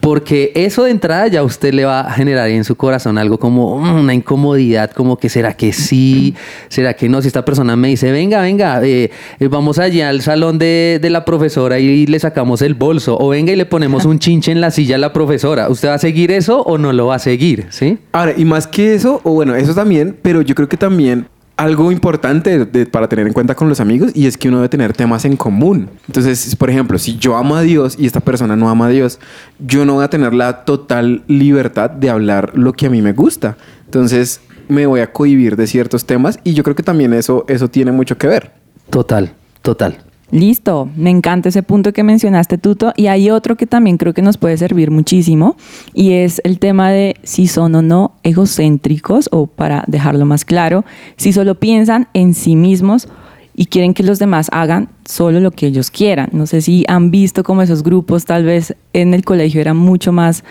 [0.00, 3.78] Porque eso de entrada ya usted le va a generar en su corazón algo como
[3.78, 6.34] mm, una incomodidad, como que será que sí,
[6.68, 7.20] será que no.
[7.20, 11.10] Si esta persona me dice, venga, venga, eh, eh, vamos allá al salón de, de
[11.10, 14.60] la profesora y le sacamos el bolso, o venga y le ponemos un chinche en
[14.60, 17.18] la silla a la profesora, ¿usted va a seguir eso o no lo va a
[17.18, 17.66] seguir?
[17.70, 17.98] ¿Sí?
[18.12, 21.26] Ahora, y más que eso, o bueno, eso también, pero yo creo que también
[21.60, 24.94] algo importante para tener en cuenta con los amigos y es que uno debe tener
[24.94, 25.90] temas en común.
[26.06, 29.18] Entonces, por ejemplo, si yo amo a Dios y esta persona no ama a Dios,
[29.58, 33.12] yo no voy a tener la total libertad de hablar lo que a mí me
[33.12, 33.58] gusta.
[33.84, 37.68] Entonces, me voy a cohibir de ciertos temas y yo creo que también eso, eso
[37.68, 38.52] tiene mucho que ver.
[38.88, 39.98] Total, total.
[40.30, 42.92] Listo, me encanta ese punto que mencionaste, Tuto.
[42.96, 45.56] Y hay otro que también creo que nos puede servir muchísimo
[45.92, 50.84] y es el tema de si son o no egocéntricos o para dejarlo más claro,
[51.16, 53.08] si solo piensan en sí mismos
[53.56, 56.30] y quieren que los demás hagan solo lo que ellos quieran.
[56.32, 60.12] No sé si han visto como esos grupos tal vez en el colegio eran mucho
[60.12, 60.44] más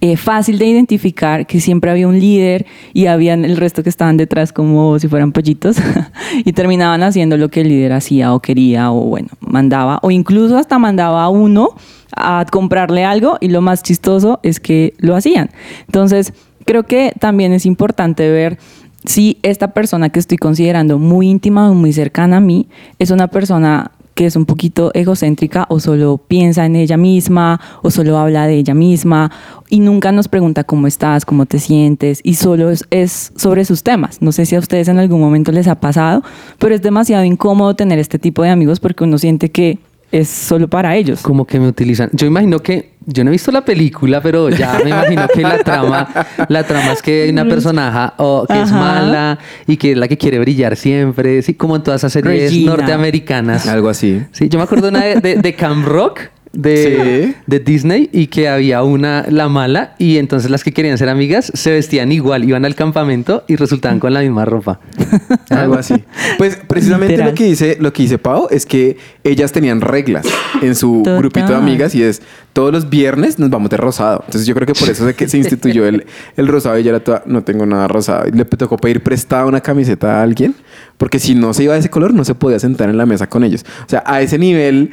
[0.00, 4.16] eh, fácil de identificar que siempre había un líder y habían el resto que estaban
[4.16, 5.76] detrás como si fueran pollitos
[6.44, 10.58] y terminaban haciendo lo que el líder hacía o quería o bueno, mandaba o incluso
[10.58, 11.70] hasta mandaba a uno
[12.14, 15.50] a comprarle algo y lo más chistoso es que lo hacían.
[15.86, 16.32] Entonces,
[16.64, 18.58] creo que también es importante ver
[19.06, 23.28] si esta persona que estoy considerando muy íntima o muy cercana a mí es una
[23.28, 28.46] persona que es un poquito egocéntrica o solo piensa en ella misma o solo habla
[28.46, 29.30] de ella misma
[29.68, 34.22] y nunca nos pregunta cómo estás, cómo te sientes y solo es, sobre sus temas.
[34.22, 36.22] No sé si a ustedes en algún momento les ha pasado,
[36.58, 39.78] pero es demasiado incómodo tener este tipo de amigos porque uno siente que
[40.12, 41.22] es solo para ellos.
[41.22, 42.10] Como que me utilizan.
[42.12, 45.58] Yo imagino que, yo no he visto la película, pero ya me imagino que la
[45.58, 46.08] trama,
[46.48, 50.08] la trama es que hay una personaje o que es mala y que es la
[50.08, 52.72] que quiere brillar siempre, sí, como en todas esas series Regina.
[52.72, 53.66] norteamericanas.
[53.66, 54.22] Algo así.
[54.32, 56.20] Sí, yo me acuerdo una de, de, de Camp Rock.
[56.56, 57.34] De, Sí.
[57.46, 61.52] de Disney y que había una, la mala, y entonces las que querían ser amigas
[61.54, 64.80] se vestían igual, iban al campamento y resultaban con la misma ropa.
[65.50, 65.94] Algo así.
[66.38, 67.30] Pues precisamente Literal.
[67.30, 70.26] lo que dice, lo que dice Pau es que ellas tenían reglas
[70.62, 71.18] en su Total.
[71.18, 74.22] grupito de amigas y es todos los viernes nos vamos de rosado.
[74.26, 76.06] Entonces yo creo que por eso es que se instituyó el,
[76.38, 78.26] el rosado y ella era toda, no tengo nada rosado.
[78.28, 80.54] Y le tocó pedir prestada una camiseta a alguien
[80.96, 83.28] porque si no se iba de ese color no se podía sentar en la mesa
[83.28, 83.64] con ellos.
[83.84, 84.92] O sea, a ese nivel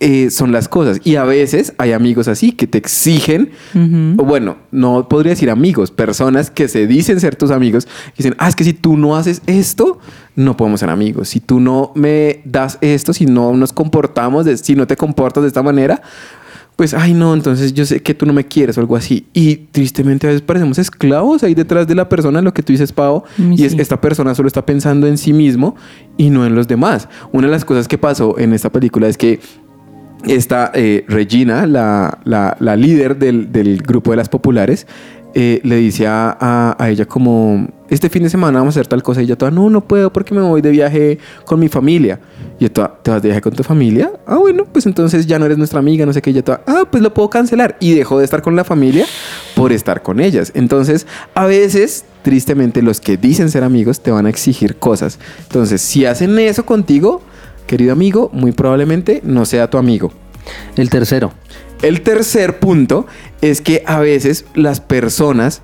[0.00, 1.00] eh, son las cosas.
[1.04, 3.50] Y a veces hay amigos así que te exigen,
[4.18, 8.48] o bueno, no podría decir amigos, personas que se dicen ser tus amigos, dicen, ah,
[8.48, 9.98] es que si tú no haces esto,
[10.34, 11.28] no podemos ser amigos.
[11.30, 15.42] Si tú no me das esto, si no nos comportamos, de- si no te comportas
[15.42, 16.02] de esta manera,
[16.76, 19.24] pues, ay, no, entonces yo sé que tú no me quieres o algo así.
[19.32, 22.92] Y tristemente a veces parecemos esclavos ahí detrás de la persona, lo que tú dices,
[22.92, 25.74] Pau, y es esta persona solo está pensando en sí mismo
[26.18, 27.08] y no en los demás.
[27.32, 29.40] Una de las cosas que pasó en esta película es que
[30.26, 34.86] esta eh, Regina, la, la- líder del, del grupo de las populares,
[35.34, 38.86] eh, le dice a, a- a ella como, este fin de semana vamos a hacer
[38.88, 39.20] tal cosa.
[39.20, 42.18] Y ella toda, no, no puedo porque me voy de viaje con mi familia.
[42.58, 44.10] Y ella toda, ¿te vas de viaje con tu familia?
[44.26, 46.30] Ah, bueno, pues entonces ya no eres nuestra amiga, no sé qué.
[46.30, 47.76] Y ella toda, ah, pues lo puedo cancelar.
[47.80, 49.04] Y dejó de estar con la familia
[49.54, 50.52] por estar con ellas.
[50.54, 55.18] Entonces, a veces, tristemente, los que dicen ser amigos te van a exigir cosas.
[55.42, 57.20] Entonces, si hacen eso contigo,
[57.66, 60.12] querido amigo, muy probablemente no sea tu amigo.
[60.76, 61.32] El tercero.
[61.82, 63.06] El tercer punto
[63.42, 65.60] es que a veces las personas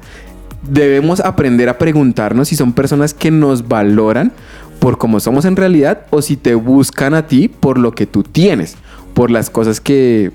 [0.68, 4.32] debemos aprender a preguntarnos si son personas que nos valoran
[4.78, 8.22] por cómo somos en realidad o si te buscan a ti por lo que tú
[8.22, 8.76] tienes,
[9.14, 10.32] por las cosas que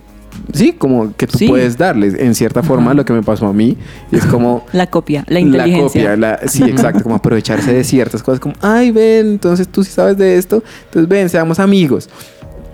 [0.54, 1.48] sí, como que tú Sí.
[1.48, 3.78] puedes darles en cierta forma lo que me pasó a mí
[4.12, 6.02] es como La copia, la inteligencia.
[6.02, 9.92] copia, la- sí, exacto, como aprovecharse de ciertas cosas, como, ay, ven, entonces tú sí
[9.92, 12.10] sabes de esto, entonces ven, seamos amigos.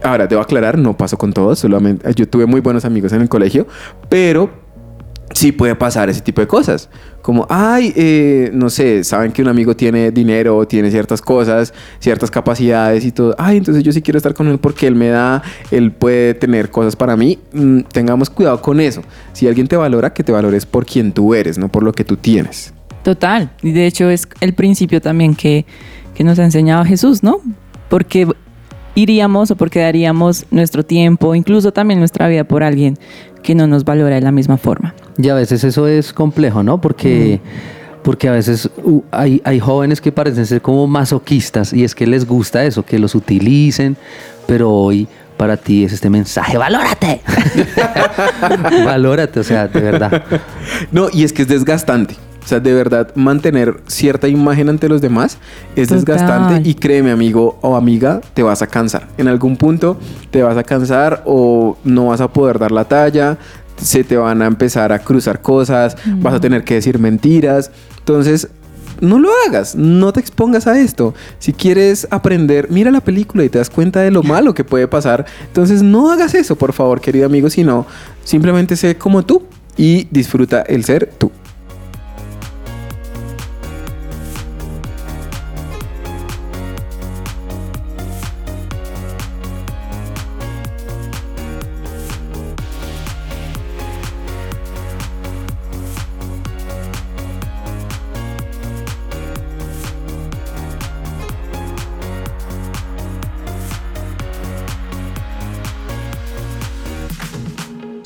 [0.03, 3.29] Ahora, debo aclarar, no pasó con todos, solamente yo tuve muy buenos amigos en el
[3.29, 3.67] colegio,
[4.09, 4.49] pero
[5.33, 6.89] sí puede pasar ese tipo de cosas.
[7.21, 12.29] Como, ay, eh, no sé, saben que un amigo tiene dinero, tiene ciertas cosas, ciertas
[12.29, 13.35] capacidades y todo.
[13.37, 15.41] Ay, entonces yo sí quiero estar con él porque él me da,
[15.71, 17.39] él puede tener cosas para mí.
[17.53, 19.01] Mm, tengamos cuidado con eso.
[19.31, 22.03] Si alguien te valora, que te valores por quien tú eres, no por lo que
[22.03, 22.73] tú tienes.
[23.03, 23.51] Total.
[23.61, 25.65] Y de hecho es el principio también que,
[26.15, 27.39] que nos ha enseñado Jesús, ¿no?
[27.89, 28.27] Porque
[28.95, 32.97] iríamos o porque daríamos nuestro tiempo, incluso también nuestra vida por alguien
[33.41, 34.93] que no nos valora de la misma forma.
[35.17, 36.79] Y a veces eso es complejo, ¿no?
[36.79, 37.41] Porque,
[38.03, 42.07] porque a veces uh, hay, hay jóvenes que parecen ser como masoquistas y es que
[42.07, 43.97] les gusta eso, que los utilicen,
[44.47, 47.21] pero hoy para ti es este mensaje, valórate.
[48.85, 50.23] valórate, o sea, de verdad.
[50.91, 52.15] No, y es que es desgastante.
[52.43, 55.37] O sea, de verdad, mantener cierta imagen ante los demás
[55.75, 56.05] es Total.
[56.05, 59.07] desgastante y créeme, amigo o amiga, te vas a cansar.
[59.17, 59.97] En algún punto
[60.31, 63.37] te vas a cansar o no vas a poder dar la talla,
[63.77, 67.71] se te van a empezar a cruzar cosas, vas a tener que decir mentiras.
[67.99, 68.49] Entonces,
[68.99, 71.13] no lo hagas, no te expongas a esto.
[71.39, 74.87] Si quieres aprender, mira la película y te das cuenta de lo malo que puede
[74.87, 75.25] pasar.
[75.47, 77.85] Entonces, no hagas eso, por favor, querido amigo, sino
[78.23, 79.43] simplemente sé como tú
[79.77, 81.31] y disfruta el ser tú.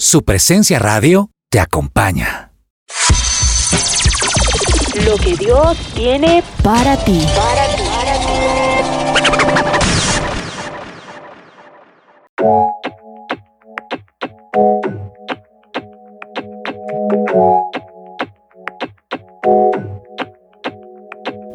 [0.09, 2.53] Su presencia radio te acompaña.
[5.03, 7.27] Lo que Dios tiene para ti.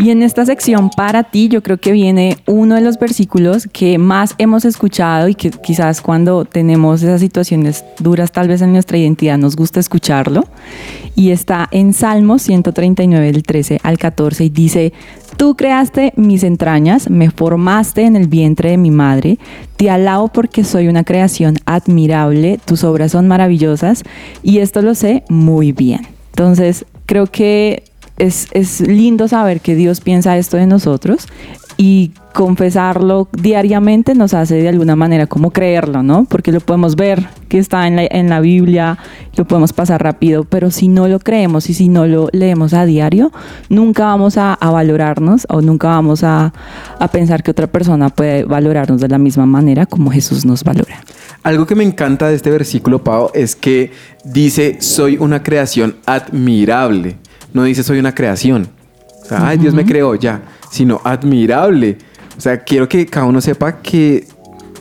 [0.02, 3.98] Y en esta sección para ti yo creo que viene uno de los versículos que
[3.98, 8.98] más hemos escuchado y que quizás cuando tenemos esas situaciones duras tal vez en nuestra
[8.98, 10.42] identidad nos gusta escucharlo.
[11.14, 14.92] Y está en Salmos 139 del 13 al 14 y dice,
[15.36, 19.38] tú creaste mis entrañas, me formaste en el vientre de mi madre,
[19.76, 24.02] te alabo porque soy una creación admirable, tus obras son maravillosas
[24.42, 26.08] y esto lo sé muy bien.
[26.32, 27.84] Entonces creo que
[28.18, 31.26] es, es lindo saber que Dios piensa esto de nosotros
[31.76, 36.24] y confesarlo diariamente nos hace de alguna manera como creerlo, ¿no?
[36.24, 38.98] Porque lo podemos ver que está en la, en la Biblia,
[39.36, 42.86] lo podemos pasar rápido, pero si no lo creemos y si no lo leemos a
[42.86, 43.32] diario,
[43.68, 46.52] nunca vamos a, a valorarnos o nunca vamos a,
[46.98, 51.00] a pensar que otra persona puede valorarnos de la misma manera como Jesús nos valora.
[51.42, 53.90] Algo que me encanta de este versículo, Pau, es que
[54.24, 57.16] dice, soy una creación admirable.
[57.52, 58.68] No dice, soy una creación.
[59.22, 61.98] O sea, ay, Dios me creó ya, sino admirable.
[62.36, 64.26] O sea, quiero que cada uno sepa que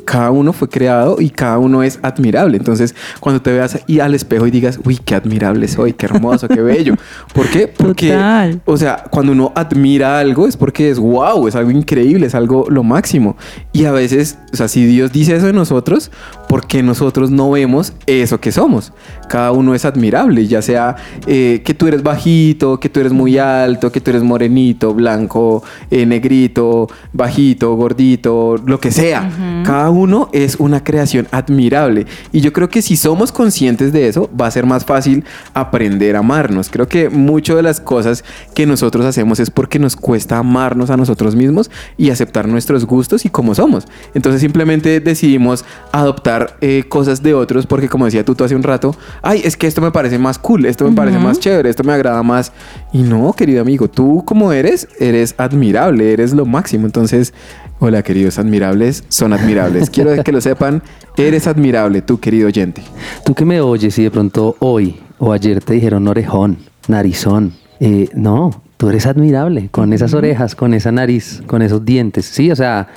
[0.06, 2.58] cada uno fue creado y cada uno es admirable.
[2.58, 6.48] Entonces, cuando te veas y al espejo y digas, uy, qué admirable soy, qué hermoso,
[6.48, 6.96] qué bello.
[7.34, 7.68] ¿Por qué?
[7.78, 8.62] Porque, Total.
[8.66, 12.66] o sea, cuando uno admira algo es porque es wow, es algo increíble, es algo
[12.70, 13.38] lo máximo.
[13.72, 16.12] Y a veces, o sea, si Dios dice eso de nosotros,
[16.52, 18.92] ¿por qué nosotros no vemos eso que somos?
[19.30, 23.38] Cada uno es admirable, ya sea eh, que tú eres bajito, que tú eres muy
[23.38, 29.32] alto, que tú eres morenito, blanco, eh, negrito, bajito, gordito, lo que sea.
[29.66, 32.06] Cada uno es una creación admirable.
[32.34, 36.18] Y yo creo que si somos conscientes de eso, va a ser más fácil aprender
[36.18, 36.68] a amarnos.
[36.68, 40.98] Creo que mucho de las cosas que nosotros hacemos es porque nos cuesta amarnos a
[40.98, 43.88] nosotros mismos y aceptar nuestros gustos y cómo somos.
[44.14, 48.64] Entonces simplemente decidimos adoptar eh, cosas de otros porque como decía tú, tú hace un
[48.64, 51.84] rato, ay, es que esto me parece más cool, esto me parece más chévere, esto
[51.84, 52.52] me agrada más.
[52.94, 56.86] Y no, querido amigo, tú como eres, eres admirable, eres lo máximo.
[56.86, 57.34] Entonces,
[57.80, 59.90] hola queridos admirables, son admirables.
[59.92, 60.84] Quiero que lo sepan,
[61.18, 62.82] eres admirable, tú querido oyente.
[63.26, 67.54] Tú que me oyes y de pronto hoy o ayer te dijeron orejón, narizón.
[67.80, 72.26] eh, no, tú eres admirable con esas orejas, con esa nariz, con esos dientes.
[72.26, 72.88] Sí, o sea,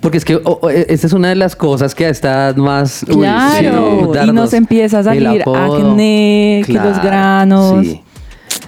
[0.00, 3.04] porque es que o- o, e- esta es una de las cosas que está más.
[3.10, 5.76] uy, Claro, y nos empieza a salir apodo.
[5.90, 7.86] acné, que los Claro, granos.
[7.86, 8.00] Sí.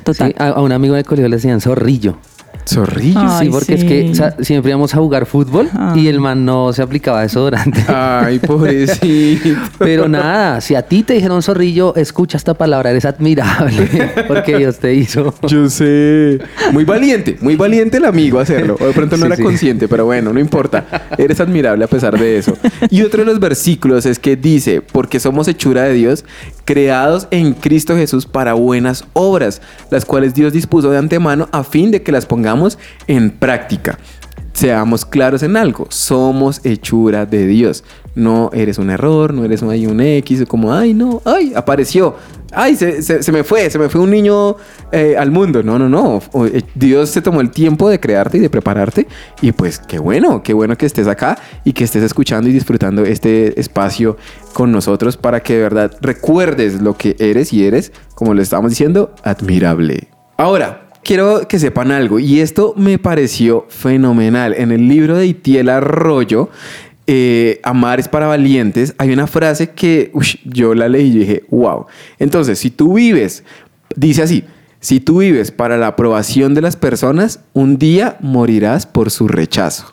[0.05, 0.29] Total.
[0.29, 2.19] Sí, a, a un amigo de colegio le decían zorrillo.
[2.69, 3.21] Zorrillo.
[3.21, 4.11] Ay, sí, porque es que sí.
[4.11, 5.95] o sea, siempre íbamos a jugar fútbol Ah.
[5.97, 7.85] y el man no se aplicaba desodorante.
[7.89, 9.59] Ay, pobrecito.
[9.79, 13.89] Pero nada, si a ti te dijeron zorrillo, escucha esta palabra, eres admirable
[14.29, 15.33] porque Dios te hizo.
[15.47, 16.39] Yo sé.
[16.73, 18.77] Muy valiente, muy valiente el amigo hacerlo.
[18.81, 19.43] O de pronto no Sí, era sí.
[19.43, 20.85] consciente, pero bueno, no importa.
[21.17, 22.57] Eres admirable a pesar de eso.
[22.91, 26.25] Y otro de los versículos es que dice, porque somos hechura de Dios,
[26.65, 31.91] creados en Cristo Jesús para buenas obras, las cuales Dios dispuso de antemano a fin
[31.91, 32.56] de que las pongamos
[33.07, 33.99] en práctica.
[34.53, 37.85] Seamos claros en algo, somos hechura de Dios.
[38.15, 42.17] No eres un error, no eres un, un X, como, ay, no, ay, apareció.
[42.53, 44.57] Ay, se, se- se me fue, se me fue un niño
[44.93, 45.63] eh, al mundo.
[45.63, 46.23] No, no, no.
[46.47, 49.07] Eh, Dios se tomó el tiempo de crearte y de prepararte.
[49.43, 53.03] Y pues qué bueno, qué bueno que estés acá y que estés escuchando y disfrutando
[53.05, 54.17] este espacio
[54.55, 58.71] con nosotros para que de verdad recuerdes lo que eres y eres, como lo estábamos
[58.71, 60.09] diciendo, admirable.
[60.39, 64.55] Ahora, quiero que sepan algo y esto me pareció fenomenal.
[64.55, 66.51] En el libro de Itiel Arroyo,
[67.07, 70.11] eh, Amar es para valientes, hay una frase que
[70.45, 71.87] yo la leí y dije, wow.
[72.19, 73.45] Entonces, si tú vives,
[73.95, 74.45] dice así,
[74.81, 79.93] si tú vives para la aprobación de las personas, un día morirás por su rechazo.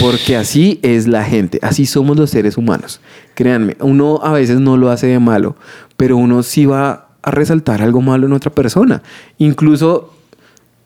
[0.00, 3.00] Porque así es la gente, así somos los seres humanos.
[3.34, 5.56] Créanme, uno a veces no lo hace de malo,
[5.96, 9.02] pero uno sí va a resaltar algo malo en otra persona.
[9.38, 10.14] Incluso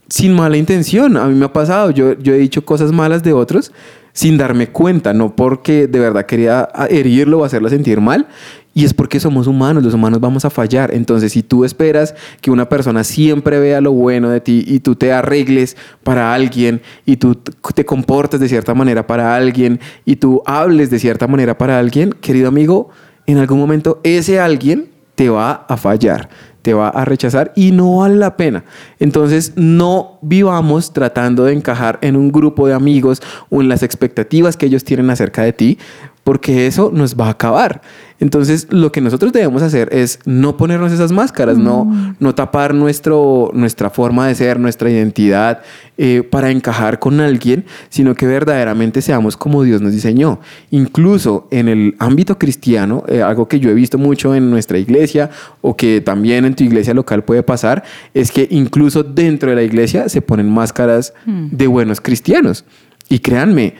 [0.09, 1.17] sin mala intención.
[1.17, 3.73] A mí me ha pasado, yo, yo he dicho cosas malas de otros
[4.13, 8.29] sin darme cuenta, no porque de verdad quería herirlo o hacerlo sentir mal.
[8.73, 10.95] Y es porque somos humanos, los humanos vamos a fallar.
[10.95, 14.97] Entonces, si tú esperas que una persona siempre vea lo bueno de ti y tú
[14.97, 20.43] te arregles para alguien y tú te comportes de cierta manera para alguien y tú
[20.45, 22.91] hables de cierta manera para alguien, querido amigo,
[23.27, 26.29] en algún momento ese alguien te va a fallar,
[26.63, 28.65] te va a rechazar y no vale la pena.
[28.99, 34.57] Entonces no vivamos tratando de encajar en un grupo de amigos o en las expectativas
[34.57, 35.79] que ellos tienen acerca de ti,
[36.25, 37.83] porque eso nos va a acabar.
[38.19, 43.51] Entonces, lo que nosotros debemos hacer es no ponernos esas máscaras, no, no tapar nuestro,
[43.53, 45.61] nuestra forma de ser, nuestra identidad
[45.99, 50.41] eh, para encajar con alguien, sino que verdaderamente seamos como Dios nos diseñó.
[50.71, 55.29] Incluso en el ámbito cristiano, eh, algo que yo he visto mucho en nuestra iglesia
[55.61, 59.63] o que también en tu iglesia local puede pasar, es que incluso dentro de la
[59.63, 62.65] iglesia se ponen máscaras de buenos cristianos.
[63.11, 63.75] Y créanme,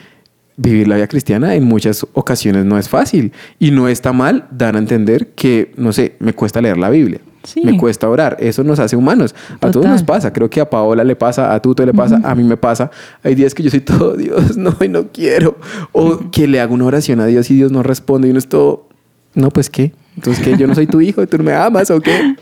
[0.57, 4.75] vivir la vida cristiana en muchas ocasiones no es fácil y no está mal dar
[4.75, 7.19] a entender que, no sé, me cuesta leer la Biblia.
[7.43, 7.61] Sí.
[7.63, 9.35] Me cuesta orar, eso nos hace humanos.
[9.61, 12.33] A todos nos pasa, creo que a Paola le pasa, a Tuto le pasa, a
[12.33, 12.89] mí me pasa.
[13.21, 15.57] Hay días que yo soy todo Dios, no, y no quiero.
[15.91, 18.47] O que le hago una oración a Dios y Dios no responde y uno es
[18.47, 18.87] todo,
[19.35, 19.93] no, pues qué.
[20.15, 22.35] Entonces, que yo no soy tu hijo, tú no me amas o qué.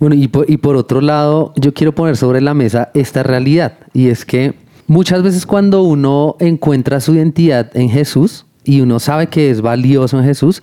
[0.00, 3.78] Bueno, y por, y por otro lado, yo quiero poner sobre la mesa esta realidad,
[3.92, 4.54] y es que
[4.86, 10.18] muchas veces cuando uno encuentra su identidad en Jesús y uno sabe que es valioso
[10.18, 10.62] en Jesús,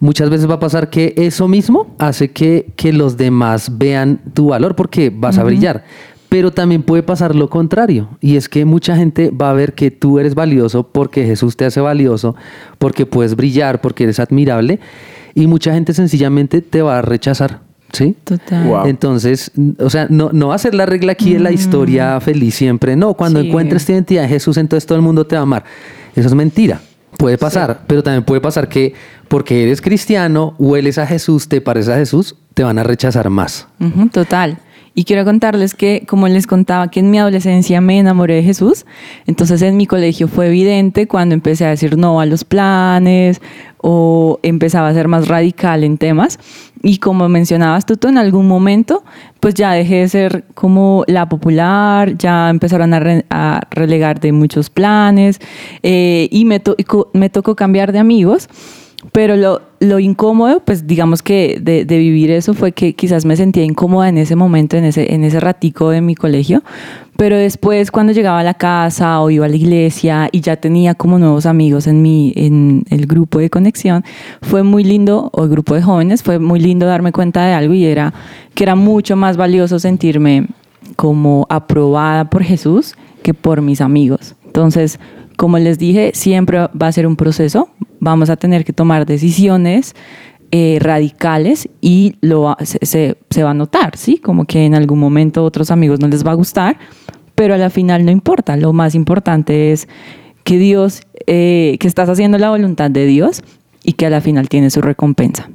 [0.00, 4.48] muchas veces va a pasar que eso mismo hace que, que los demás vean tu
[4.48, 5.84] valor porque vas a brillar.
[6.28, 9.92] Pero también puede pasar lo contrario, y es que mucha gente va a ver que
[9.92, 12.34] tú eres valioso porque Jesús te hace valioso,
[12.78, 14.80] porque puedes brillar, porque eres admirable,
[15.34, 17.60] y mucha gente sencillamente te va a rechazar,
[17.92, 18.16] ¿sí?
[18.24, 18.64] Total.
[18.66, 18.86] Wow.
[18.86, 22.54] Entonces, o sea, no, no va a ser la regla aquí de la historia feliz
[22.54, 22.96] siempre.
[22.96, 23.48] No, cuando Sí.
[23.48, 25.64] encuentres tu identidad en Jesús, entonces todo el mundo te va a amar.
[26.14, 26.80] Eso es mentira.
[27.16, 28.92] Puede pasar, pero también puede pasar que
[29.28, 33.66] porque eres cristiano, hueles a Jesús, te pareces a Jesús, te van a rechazar más.
[34.12, 34.58] Total.
[34.98, 38.86] Y quiero contarles que, como les contaba, que en mi adolescencia me enamoré de Jesús.
[39.26, 43.42] Entonces en mi colegio fue evidente cuando empecé a decir no a los planes
[43.76, 46.38] o empezaba a ser más radical en temas.
[46.82, 49.04] Y como mencionabas tú, tú en algún momento,
[49.38, 54.32] pues ya dejé de ser como la popular, ya empezaron a, re- a relegar de
[54.32, 55.40] muchos planes
[55.82, 56.74] eh, y me, to-
[57.12, 58.48] me tocó cambiar de amigos.
[59.12, 63.36] Pero lo, lo incómodo, pues digamos que de, de vivir eso fue que quizás me
[63.36, 66.62] sentía incómoda en ese momento, en ese, en ese ratico de mi colegio.
[67.16, 70.94] Pero después cuando llegaba a la casa o iba a la iglesia y ya tenía
[70.94, 74.04] como nuevos amigos en, mi, en el grupo de conexión,
[74.42, 77.74] fue muy lindo, o el grupo de jóvenes, fue muy lindo darme cuenta de algo
[77.74, 78.12] y era
[78.54, 80.46] que era mucho más valioso sentirme
[80.96, 84.34] como aprobada por Jesús que por mis amigos.
[84.44, 85.00] Entonces,
[85.36, 87.68] como les dije, siempre va a ser un proceso.
[88.00, 89.94] Vamos a tener que tomar decisiones
[90.52, 94.18] eh, radicales y lo se, se- se va a notar, ¿sí?
[94.18, 96.78] Como que en algún momento otros amigos no les va a gustar,
[97.34, 98.56] pero a la final no importa.
[98.56, 99.88] Lo más importante es
[100.44, 103.42] que Dios, eh, que estás haciendo la voluntad de Dios
[103.82, 105.50] y que a la final tiene su recompensa.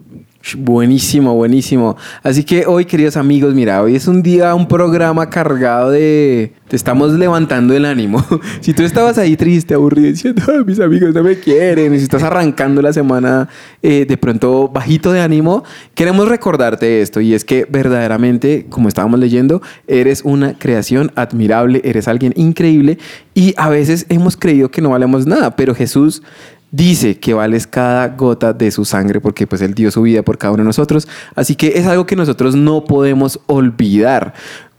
[0.58, 1.98] Buenísimo, buenísimo.
[2.24, 6.54] Así que hoy, queridos amigos, mira, hoy es un día, un programa cargado de...
[6.68, 8.26] Te estamos levantando el ánimo.
[8.62, 12.04] si tú estabas ahí triste, aburrido, diciendo, "Ay, mis amigos no me quieren, y si
[12.04, 13.50] estás arrancando la semana
[13.84, 15.64] eh, de pronto bajito de ánimo,
[15.94, 22.08] queremos recordarte esto, y es que verdaderamente, como estábamos leyendo, eres una creación admirable, eres
[22.08, 22.98] alguien increíble,
[23.36, 26.24] y a veces hemos creído que no valemos nada, pero Jesús
[26.72, 30.38] dice que vales cada gota de su sangre porque pues él dio su vida por
[30.38, 31.08] cada uno de nosotros.
[31.36, 34.34] Así que es algo que nosotros no podemos olvidar.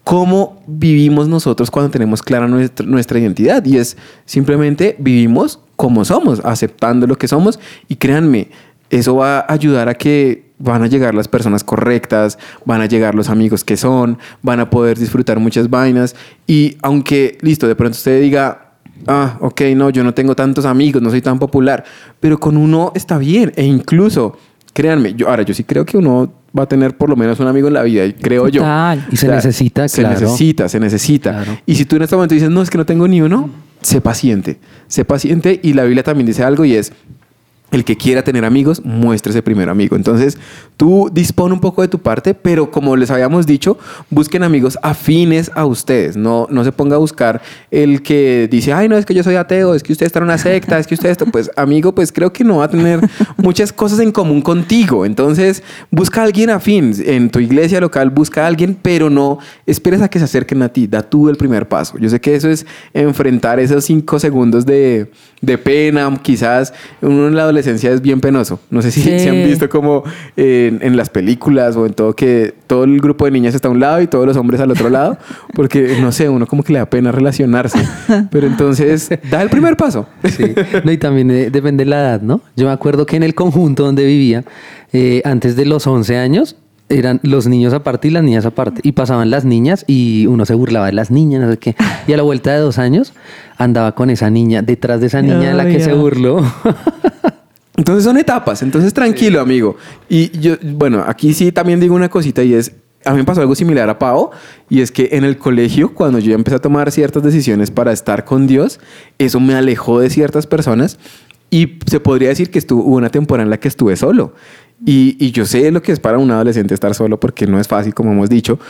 [0.04, 3.64] ¿Cómo vivimos nosotros cuando tenemos clara nuestra, nuestra identidad?
[3.64, 7.60] Y es simplemente vivimos como somos, aceptando lo que somos.
[7.86, 8.48] Y créanme,
[8.90, 13.14] eso va a ayudar a que van a llegar las personas correctas, van a llegar
[13.14, 16.16] los amigos que son, van a poder disfrutar muchas vainas.
[16.46, 18.71] Y aunque, listo, de pronto usted diga,
[19.06, 21.84] ah, ok, no, yo no tengo tantos amigos, no soy tan popular,
[22.20, 23.52] pero con uno está bien.
[23.56, 24.36] E incluso,
[24.72, 27.46] créanme, yo ahora yo sí creo que uno va a tener por lo menos un
[27.46, 28.64] amigo en la vida, y creo yo.
[29.10, 30.20] Y se necesita, se claro.
[30.20, 31.30] necesita, se necesita.
[31.30, 31.58] Claro.
[31.66, 33.50] Y si tú en este momento dices, no, es que no tengo ni uno,
[33.80, 35.60] sé paciente, sé paciente.
[35.62, 36.92] Y la Biblia también dice algo y es,
[37.72, 39.96] el que quiera tener amigos, muéstrese primero amigo.
[39.96, 40.38] Entonces,
[40.76, 43.78] tú dispone un poco de tu parte, pero como les habíamos dicho,
[44.10, 46.16] busquen amigos afines a ustedes.
[46.16, 49.36] No, no se ponga a buscar el que dice, ay, no, es que yo soy
[49.36, 51.24] ateo, es que usted está en una secta, es que usted esto.
[51.24, 53.00] Pues, amigo, pues creo que no va a tener
[53.38, 55.06] muchas cosas en común contigo.
[55.06, 56.92] Entonces, busca a alguien afín.
[57.06, 60.68] En tu iglesia local, busca a alguien, pero no esperes a que se acerquen a
[60.68, 60.86] ti.
[60.86, 61.96] Da tú el primer paso.
[61.98, 65.10] Yo sé que eso es enfrentar esos cinco segundos de,
[65.40, 68.60] de pena, quizás uno en la adolescencia es bien penoso.
[68.70, 69.18] No sé si, Sí.
[69.18, 70.04] si han visto como
[70.36, 73.70] en, en las películas o en todo que todo el grupo de niñas está a
[73.70, 75.18] un lado y todos los hombres al otro lado,
[75.54, 77.78] porque no sé, uno como que le da pena relacionarse.
[78.30, 80.06] Pero entonces, da el primer paso.
[80.32, 80.54] Sí.
[80.84, 82.40] No, y también eh, depende de la edad, ¿no?
[82.56, 84.44] Yo me acuerdo que en el conjunto donde vivía,
[84.92, 86.56] eh, antes de los 11 años,
[86.88, 88.80] eran los niños aparte y las niñas aparte.
[88.84, 91.76] Y pasaban las niñas y uno se burlaba de las niñas, no sé qué.
[92.06, 93.12] Y a la vuelta de dos años
[93.58, 95.94] andaba con esa niña, detrás de esa niña de la que se ya.
[95.94, 96.42] burló.
[97.82, 99.74] Entonces son etapas, entonces tranquilo, amigo.
[100.08, 103.40] Y yo, bueno, aquí sí también digo una cosita y es, a mí me pasó
[103.40, 104.30] algo similar a Pau,
[104.68, 108.24] y es que en el colegio, cuando yo empecé a tomar ciertas decisiones para estar
[108.24, 108.78] con Dios,
[109.18, 110.96] eso me alejó de ciertas personas
[111.50, 114.32] y se podría decir que estuvo, hubo una temporada en la que estuve solo.
[114.86, 117.66] Y, y yo sé lo que es para un adolescente estar solo porque no es
[117.66, 118.60] fácil, como hemos dicho,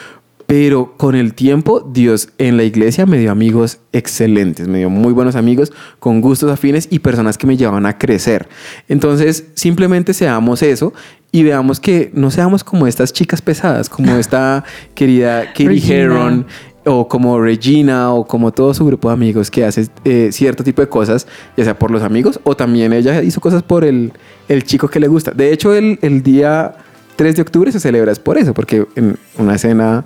[0.53, 5.15] pero con el tiempo, Dios en la iglesia me dio amigos excelentes, me dio muy
[5.15, 8.51] buenos amigos con gustos afines y personas que me llevaban a crecer.
[8.87, 10.93] Entonces, simplemente seamos eso
[11.31, 14.63] y veamos que no seamos como estas chicas pesadas, como esta
[14.95, 15.81] querida Katie.
[15.91, 16.45] Heron
[16.85, 20.83] o como Regina o como todo su grupo de amigos que hace eh, cierto tipo
[20.83, 21.27] de cosas,
[21.57, 24.13] ya sea por los amigos o también ella hizo cosas por el,
[24.51, 25.31] el chico que le gusta.
[25.31, 26.75] De hecho, el, el día
[27.17, 30.05] 3 de octubre se celebra es por eso, porque en una escena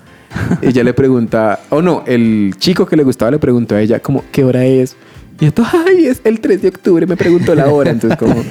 [0.62, 4.24] ella le pregunta, o no, el chico que le gustaba le preguntó a ella como,
[4.32, 4.96] ¿qué hora es?
[5.38, 7.90] Y esto, ay, es el 3 de octubre, me preguntó la hora.
[7.90, 8.42] Entonces, como,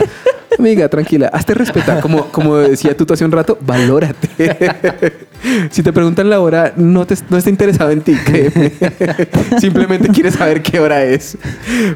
[0.57, 2.01] amiga, tranquila, hazte respetar.
[2.01, 4.29] Como, como decía tú hace un rato, valórate.
[5.71, 8.71] si te preguntan la hora, no, te, no está interesado en ti, créeme.
[9.59, 11.37] Simplemente quieres saber qué hora es.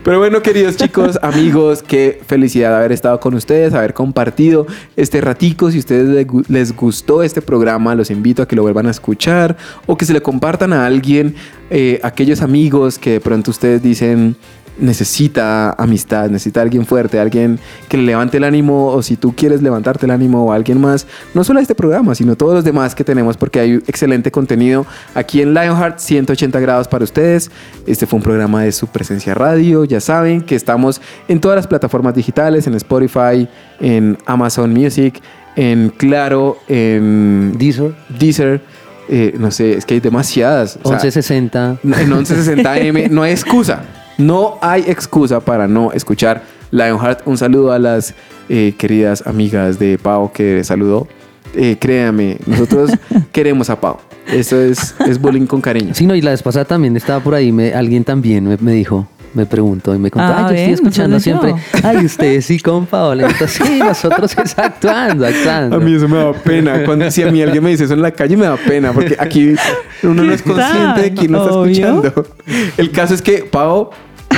[0.03, 5.71] Pero bueno, queridos chicos, amigos, qué felicidad haber estado con ustedes, haber compartido este ratico.
[5.71, 8.91] Si ustedes les gu- les gustó este programa, los invito a que lo vuelvan a
[8.91, 11.35] escuchar o que se le compartan a alguien,
[11.71, 14.35] eh, aquellos amigos que de pronto ustedes dicen
[14.79, 19.61] necesita amistad, necesita alguien fuerte, alguien que le levante el ánimo o si tú quieres
[19.61, 23.03] levantarte el ánimo o alguien más, no solo este programa, sino todos los demás que
[23.03, 27.51] tenemos porque hay excelente contenido aquí en Lionheart 180 grados para ustedes.
[27.85, 31.67] Este fue un programa de su presencia radio, ya saben que estamos en todas las
[31.67, 33.47] plataformas digitales, en Spotify,
[33.79, 35.21] en Amazon Music,
[35.55, 38.61] en Claro, en Deezer, Deezer,
[39.09, 40.77] eh, no sé, es que hay demasiadas.
[40.83, 41.79] o sea, 1160.
[41.83, 43.83] en 1160M no hay excusa.
[44.19, 47.25] No hay excusa para no escuchar Lionheart.
[47.25, 48.13] Un saludo a las
[48.49, 51.07] eh, queridas amigas de Pau que saludó.
[51.55, 52.91] Eh, créame, nosotros
[53.31, 53.97] queremos a Pau.
[54.31, 55.93] Eso es, es bullying con cariño.
[55.95, 58.73] Sí, no, y la vez pasada también estaba por ahí, me- alguien también me, me
[58.73, 61.47] dijo, me preguntó y me contó, Ah, ay, yo ven, estoy no escuchando solo yo".
[61.57, 63.23] siempre, ay, ustedes sí con Paola.
[63.27, 65.77] Entonces, sí, nosotros es actuando, actuando.
[65.77, 66.83] A mí eso me da pena.
[66.85, 68.91] Cuando, si a mí alguien me dice eso en la calle, me da pena.
[68.93, 69.55] Porque aquí
[70.03, 72.25] uno no es ¿Qué consciente de quién no está escuchando.
[72.77, 73.89] El caso es que, Pau,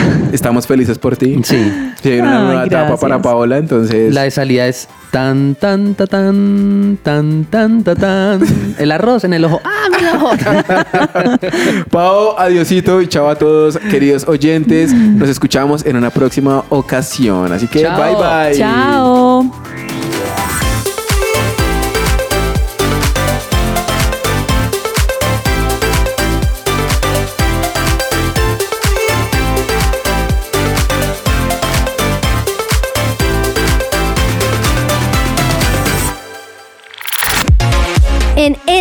[0.32, 1.40] estamos felices por ti.
[1.44, 1.92] Sí.
[2.02, 4.14] Sí, hay una Ay, nueva etapa para Paola, entonces...
[4.14, 8.42] La de salida es tan, tan, ta, tan, tan, tan, ta, tan.
[8.80, 9.62] El arroz en el ojo.
[9.64, 10.32] ¡Ah, mi ojo!
[11.92, 14.94] Pau, adiosito y chao a todos, queridos oyentes.
[14.94, 17.52] Nos escuchamos en una próxima ocasión.
[17.52, 18.02] Así que Chao.
[18.02, 18.58] bye bye.
[18.58, 19.81] Chao.